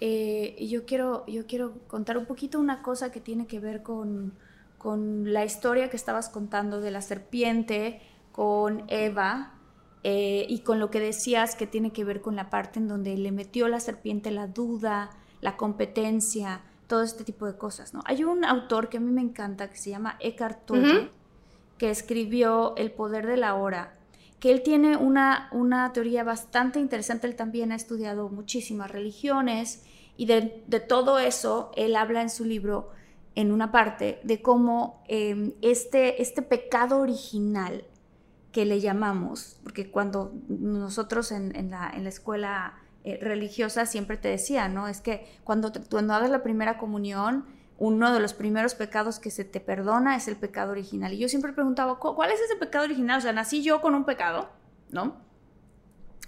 [0.00, 4.34] eh, yo, quiero, yo quiero contar un poquito una cosa que tiene que ver con,
[5.24, 9.54] la historia que estabas contando de la serpiente con Eva
[10.02, 13.16] eh, y con lo que decías que tiene que ver con la parte en donde
[13.16, 17.94] le metió la serpiente la duda, la competencia, todo este tipo de cosas.
[17.94, 18.02] ¿no?
[18.04, 21.10] Hay un autor que a mí me encanta que se llama Eckhart Tolle,
[21.78, 23.94] que escribió El poder de la hora
[24.42, 29.84] que él tiene una, una teoría bastante interesante, él también ha estudiado muchísimas religiones
[30.16, 30.40] y de,
[30.88, 32.90] todo eso él habla en su libro
[33.36, 37.84] en una parte de cómo em, este, este pecado original
[38.50, 44.88] que le llamamos, porque cuando nosotros en, la, escuela eh, religiosa siempre te decían, ¿no?
[44.88, 47.44] Es que cuando, cuando hagas la primera comunión,
[47.78, 51.12] uno de los primeros pecados que se te perdona es el pecado original.
[51.12, 53.18] Y yo siempre preguntaba, ¿cuál es ese pecado original?
[53.18, 54.50] O sea, nací yo con un pecado,
[54.90, 55.16] ¿no?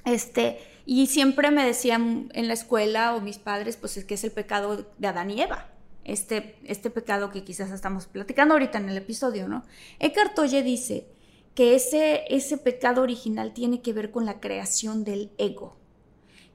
[0.05, 4.25] Este, y siempre me decían en la escuela o mis padres, pues es que es
[4.25, 5.69] el pecado de Adán y Eva.
[6.05, 9.65] Este, este pecado que quizás estamos platicando ahorita en el episodio, ¿no?
[10.01, 11.09] Eckhart Tolle dice
[11.55, 15.77] que ese, ese pecado original tiene que ver con la creación del ego,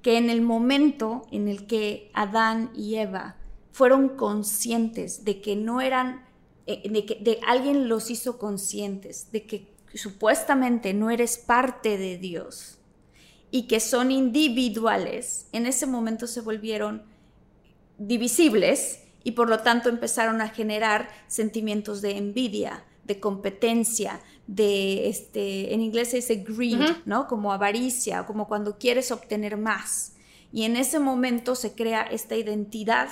[0.03, 3.38] que en el momento en el que Adán y Eva
[3.71, 6.25] fueron conscientes de que no eran,
[6.65, 12.17] eh, de que de, alguien los hizo conscientes de que supuestamente no eres parte de
[12.17, 12.77] Dios
[13.51, 17.03] y que son individuales, en ese momento se volvieron
[17.97, 25.73] divisibles y por lo tanto empezaron a generar sentimientos de envidia, de competencia, de este,
[25.73, 27.27] en inglés se dice greed, ¿no?
[27.27, 30.13] Como avaricia, como cuando quieres obtener más.
[30.51, 33.09] Y en ese momento se crea esta identidad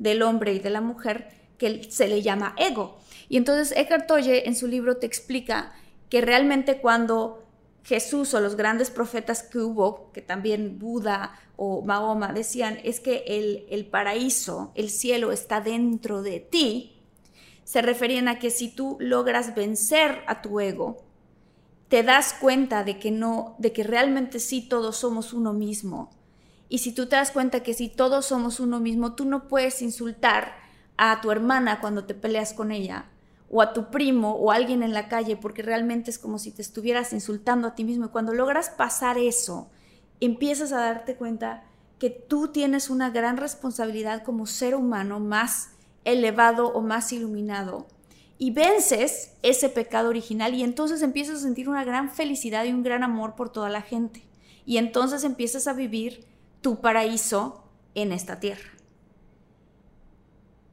[0.00, 1.28] del hombre y de la mujer
[1.58, 2.98] que se le llama ego.
[3.28, 5.72] Y entonces Eckhart Tolle en su libro te explica
[6.08, 7.44] que realmente cuando
[7.84, 13.24] Jesús o los grandes profetas que hubo, que también Buda o Mahoma decían, es que
[13.26, 16.96] el, el paraíso, el cielo está dentro de ti,
[17.64, 21.04] se referían a que si tú logras vencer a tu ego,
[21.88, 26.10] te das cuenta de que no, de que realmente sí todos somos uno mismo
[26.70, 29.82] y si tú te das cuenta que si todos somos uno mismo, tú no puedes
[29.82, 30.54] insultar
[30.96, 33.06] a tu hermana cuando te peleas con ella,
[33.50, 36.52] o a tu primo o a alguien en la calle, porque realmente es como si
[36.52, 38.06] te estuvieras insultando a ti mismo.
[38.06, 39.68] Y cuando logras pasar eso,
[40.20, 41.64] empiezas a darte cuenta
[41.98, 45.70] que tú tienes una gran responsabilidad como ser humano más
[46.04, 47.88] elevado o más iluminado.
[48.38, 52.84] Y vences ese pecado original y entonces empiezas a sentir una gran felicidad y un
[52.84, 54.22] gran amor por toda la gente.
[54.64, 56.29] Y entonces empiezas a vivir
[56.60, 58.70] tu paraíso en esta tierra.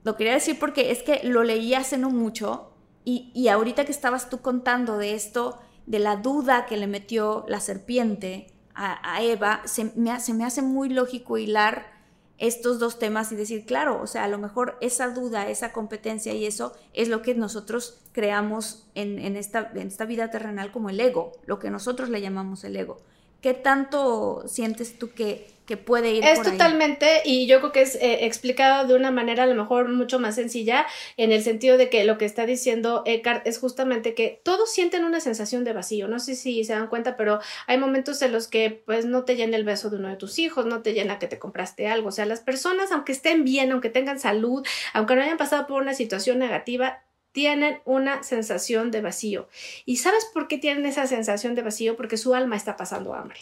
[0.03, 2.71] Lo quería decir porque es que lo leí hace no mucho
[3.03, 7.61] y, ahorita que estabas tú contando de esto, de la duda que le metió la
[7.61, 11.87] serpiente a, Eva, se me, hace, me hace muy lógico hilar
[12.37, 16.33] estos dos temas y decir, claro, o sea, a lo mejor esa duda, esa competencia
[16.33, 20.99] y eso es lo que nosotros creamos en, esta, en esta vida terrenal como el
[20.99, 22.97] ego, lo que nosotros le llamamos el ego
[23.41, 26.51] ¿Qué tanto sientes tú que, que puede ir es por ahí?
[26.53, 30.17] totalmente y yo creo que es eh, explicado de una manera a lo mejor mucho
[30.17, 30.87] más sencilla
[31.17, 35.03] en el sentido de que lo que está diciendo Eckhart es justamente que todos sienten
[35.03, 38.47] una sensación de vacío no sé si se dan cuenta pero hay momentos en los
[38.47, 41.19] que pues no te llena el beso de uno de tus hijos no te llena
[41.19, 45.15] que te compraste algo o sea las personas aunque estén bien aunque tengan salud aunque
[45.15, 47.03] no hayan pasado por una situación negativa
[47.33, 49.47] tienen una sensación de vacío.
[49.85, 51.95] ¿Y sabes por qué tienen esa sensación de vacío?
[51.95, 53.37] Porque su alma está pasando hambre.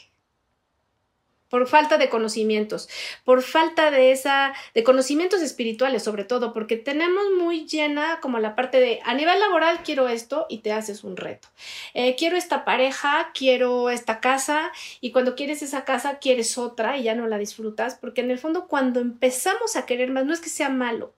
[1.50, 2.90] Por falta de conocimientos,
[3.24, 8.56] por falta de esa, de conocimientos espirituales sobre todo, porque tenemos muy llena como la
[8.56, 11.48] parte de a nivel laboral quiero esto y te haces un reto.
[11.94, 14.72] Eh, quiero esta pareja, quiero esta casa
[15.02, 18.40] y cuando quieres esa casa quieres otra y ya no la disfrutas, porque en el
[18.40, 21.14] fondo cuando empezamos a querer más, no es que sea malo,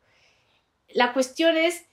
[0.90, 1.86] la cuestión es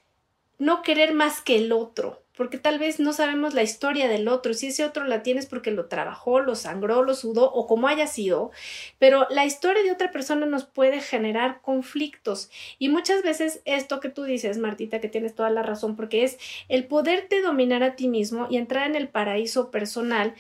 [0.59, 4.55] no querer más que el otro, porque tal vez no sabemos la historia del otro,
[4.55, 8.07] si ese otro la tienes porque lo trabajó, lo sangró, lo sudó o como haya
[8.07, 8.51] sido,
[8.99, 14.09] pero la historia de otra persona nos puede generar conflictos y muchas veces esto que
[14.09, 18.09] tú dices, Martita, que tienes toda la razón, porque es el poderte dominar a ti
[18.09, 20.35] mismo y entrar en el paraíso personal,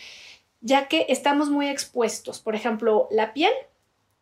[0.61, 2.41] ya que estamos muy expuestos.
[2.41, 3.53] Por ejemplo, la piel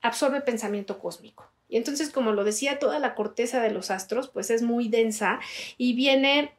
[0.00, 1.48] absorbe pensamiento cósmico.
[1.68, 5.40] Y entonces, como lo decía, toda la corteza de los astros, pues es muy densa
[5.78, 6.52] y viene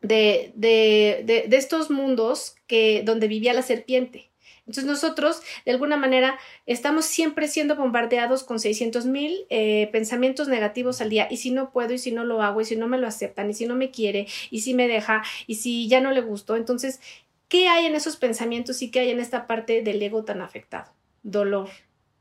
[0.00, 4.30] de, de, de, de estos mundos que, donde vivía la serpiente.
[4.70, 11.00] Entonces nosotros, de alguna manera, estamos siempre siendo bombardeados con 600 mil eh, pensamientos negativos
[11.00, 11.26] al día.
[11.28, 13.50] Y si no puedo, y si no lo hago, y si no me lo aceptan,
[13.50, 16.54] y si no me quiere, y si me deja, y si ya no le gustó.
[16.54, 17.00] Entonces,
[17.48, 20.92] ¿qué hay en esos pensamientos y qué hay en esta parte del ego tan afectado?
[21.24, 21.68] Dolor,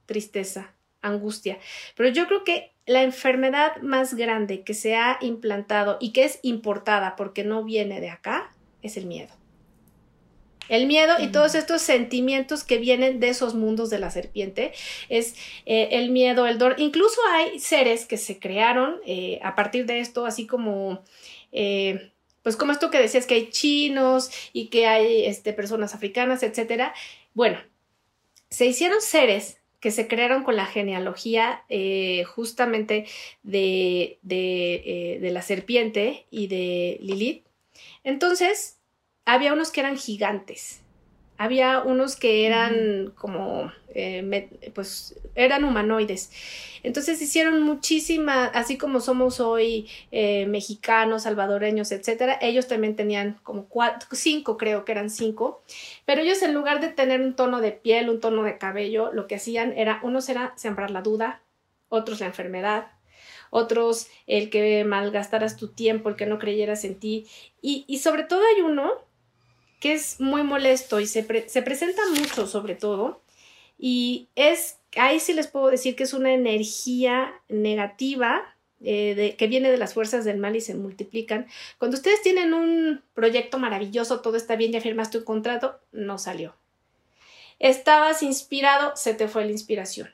[0.07, 0.73] tristeza,
[1.03, 1.59] angustia.
[1.95, 6.39] Pero yo creo que la enfermedad más grande que se ha implantado y que es
[6.41, 9.29] importada porque no viene de acá es el miedo.
[10.69, 14.73] El miedo y todos estos sentimientos que vienen de esos mundos de la serpiente
[15.07, 15.35] es
[15.67, 16.79] eh, el miedo, el dolor.
[16.79, 21.03] Incluso hay seres que se crearon eh, a partir de esto, así como
[21.51, 22.11] eh,
[22.41, 26.95] pues como esto que decías que hay chinos y que hay este, personas africanas, etcétera.
[27.35, 27.59] Bueno,
[28.49, 33.05] se hicieron seres que se crearon con la genealogía eh, justamente
[33.43, 37.45] de, de, eh, de, la serpiente y de Lilith.
[38.03, 38.77] Entonces,
[39.25, 40.81] había unos que eran gigantes,
[41.39, 46.31] había unos que eran como, eh, pues, eran humanoides.
[46.83, 53.69] Entonces hicieron muchísima, así como somos hoy eh, mexicanos, salvadoreños, etcétera, ellos también tenían como
[53.69, 55.63] cuatro, cinco, creo que eran cinco,
[56.05, 59.27] pero ellos en lugar de tener un tono de piel, un tono de cabello, lo
[59.27, 61.41] que hacían era, unos era sembrar la duda,
[61.87, 62.87] otros la enfermedad,
[63.49, 67.27] otros el que malgastaras tu tiempo, el que no creyeras en ti,
[67.61, 69.08] y, y sobre todo hay uno
[69.79, 73.21] que es muy molesto y se, se presenta mucho sobre todo,
[73.77, 79.47] y es ahí sí les puedo decir que es una energía negativa eh, de, que
[79.47, 81.47] viene de las fuerzas del mal y se multiplican.
[81.77, 86.55] Cuando ustedes tienen un proyecto maravilloso, todo está bien, ya firmaste un contrato, no salió.
[87.59, 90.09] Estabas inspirado, se te fue la inspiración.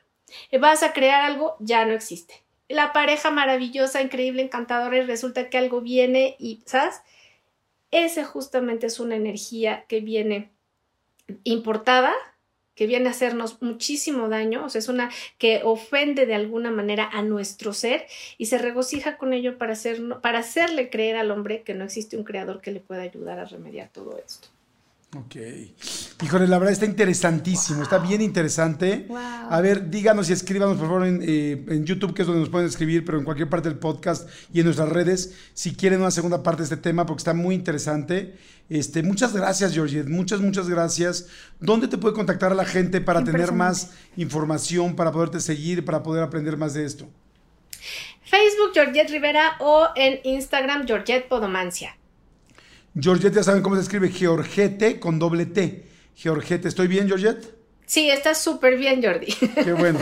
[0.59, 2.43] Vas a crear algo, ya no existe.
[2.67, 7.01] La pareja maravillosa, increíble, encantadora y resulta que algo viene y, ¿sabes?
[7.95, 10.51] Ese justamente es una energía que viene
[11.45, 12.13] importada
[12.75, 17.09] que viene a hacernos muchísimo daño, o sea, es una que ofende de alguna manera
[17.11, 18.05] a nuestro ser
[18.37, 22.17] y se regocija con ello para, hacer, para hacerle creer al hombre que no existe
[22.17, 24.49] un creador que le pueda ayudar a remediar todo esto.
[25.15, 25.35] Ok.
[26.23, 27.83] Híjole, la verdad está interesantísimo, wow.
[27.83, 29.05] está bien interesante.
[29.07, 29.17] Wow.
[29.49, 32.49] A ver, díganos y escríbanos por favor en, eh, en, YouTube, que es donde nos
[32.49, 36.11] pueden escribir, pero en cualquier parte del podcast y en nuestras redes, si quieren una
[36.11, 38.35] segunda parte de este tema, porque está muy interesante.
[38.69, 41.27] Este, muchas gracias, Georgette, muchas, muchas gracias.
[41.59, 46.03] ¿Dónde te puede contactar a la gente para tener más información, para poderte seguir, para
[46.03, 47.07] poder aprender más de esto?
[48.23, 51.95] Facebook, Georgette Rivera, o en Instagram, Georgette Podomancia.
[52.97, 55.85] Georgette, ya saben cómo se escribe Georgette con doble T.
[56.15, 57.53] Georgette, ¿estoy bien, Georgette?
[57.85, 59.33] Sí, estás súper bien, Jordi.
[59.33, 59.99] Qué bueno.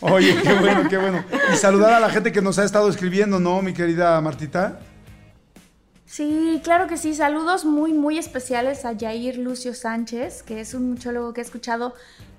[0.00, 1.24] Oye, qué bueno, qué bueno.
[1.52, 4.80] Y saludar a la gente que nos ha estado escribiendo, ¿no, mi querida Martita?
[6.06, 7.14] Sí, claro que sí.
[7.14, 11.94] Saludos muy, muy especiales a Jair Lucio Sánchez, que es un muchólogo que ha escuchado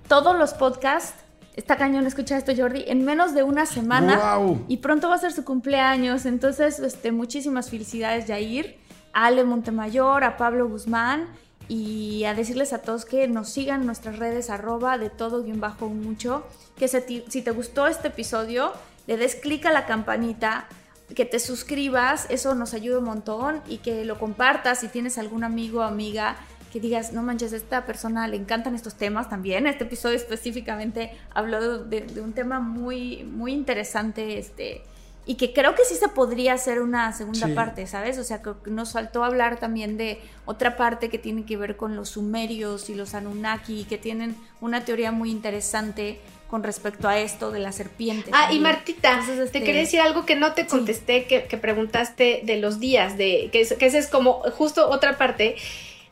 [0.07, 1.13] todos los podcasts.
[1.55, 4.37] Está cañón escuchar esto, Jordi, en menos de una semana.
[4.37, 4.65] Wow.
[4.67, 6.25] Y pronto va a ser su cumpleaños.
[6.25, 8.82] Entonces, este, muchísimas felicidades, Jair
[9.13, 11.27] a Ale Montemayor, a Pablo Guzmán
[11.67, 15.59] y a decirles a todos que nos sigan en nuestras redes arroba de todo guion
[15.59, 16.45] bajo mucho,
[16.77, 18.73] que si, te gustó este episodio,
[19.07, 20.67] le des clic a la campanita,
[21.15, 25.43] que te suscribas, eso nos ayuda un montón y que lo compartas si tienes algún
[25.43, 26.37] amigo o amiga
[26.71, 29.67] que digas, no manches, a esta persona le encantan estos temas también.
[29.67, 34.81] Este episodio específicamente habló de, de un tema muy, muy interesante, este,
[35.25, 37.53] y que creo que sí se podría hacer una segunda Sí.
[37.53, 38.17] parte, ¿sabes?
[38.17, 41.77] O sea, creo que nos faltó hablar también de otra parte que tiene que ver
[41.77, 46.19] con los sumerios y los Anunnaki, que tienen una teoría muy interesante
[46.49, 48.29] con respecto a esto de la serpiente.
[48.33, 48.59] Ah, y.
[48.59, 52.57] Martita, Entonces, te este, quería decir algo que no te contesté, que, que preguntaste de
[52.57, 55.55] los días, de que, que ese es como justo otra parte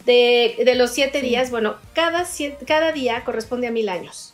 [0.06, 1.28] de, de los siete Sí.
[1.28, 1.52] días.
[1.52, 4.31] Bueno, cada, siete- cada día corresponde a mil años.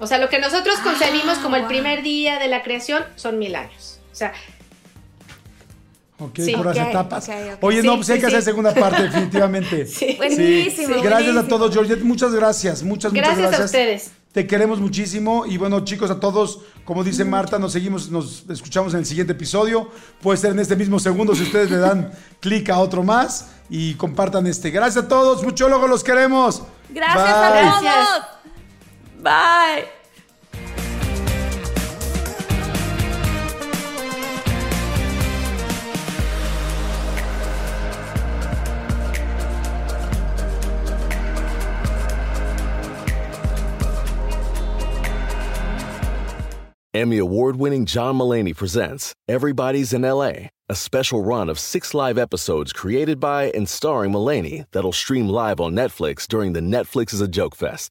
[0.00, 3.38] O sea, lo que nosotros Ah, concebimos como el primer día de la creación son
[3.38, 4.00] mil años.
[4.10, 4.32] O sea,
[6.22, 6.52] Ok, Sí.
[6.54, 7.30] por las Ok, etapas.
[7.62, 9.86] Oye, Sí, no, pues hay sí, que hacer segunda parte, definitivamente.
[9.86, 10.16] Sí.
[10.18, 12.02] Buenísimo, Gracias a todos, Georgette.
[12.02, 12.82] Muchas gracias.
[12.82, 13.60] Muchas, muchas gracias, gracias.
[13.60, 14.10] a ustedes.
[14.32, 15.46] Te queremos muchísimo.
[15.46, 19.32] Y bueno, chicos, a todos, como dice Marta, nos seguimos, nos escuchamos en el siguiente
[19.32, 19.88] episodio.
[20.20, 23.94] Puede ser en este mismo segundo si ustedes le dan clic a otro más y
[23.94, 24.70] compartan este.
[24.70, 26.62] Gracias a todos, muchólogos, los queremos.
[26.90, 27.60] Gracias Bye.
[27.60, 28.49] a todos.
[29.22, 29.88] Bye.
[46.92, 52.18] Emmy award winning John Mullaney presents Everybody's in LA, a special run of six live
[52.18, 57.20] episodes created by and starring Mullaney that'll stream live on Netflix during the Netflix is
[57.20, 57.90] a Joke Fest.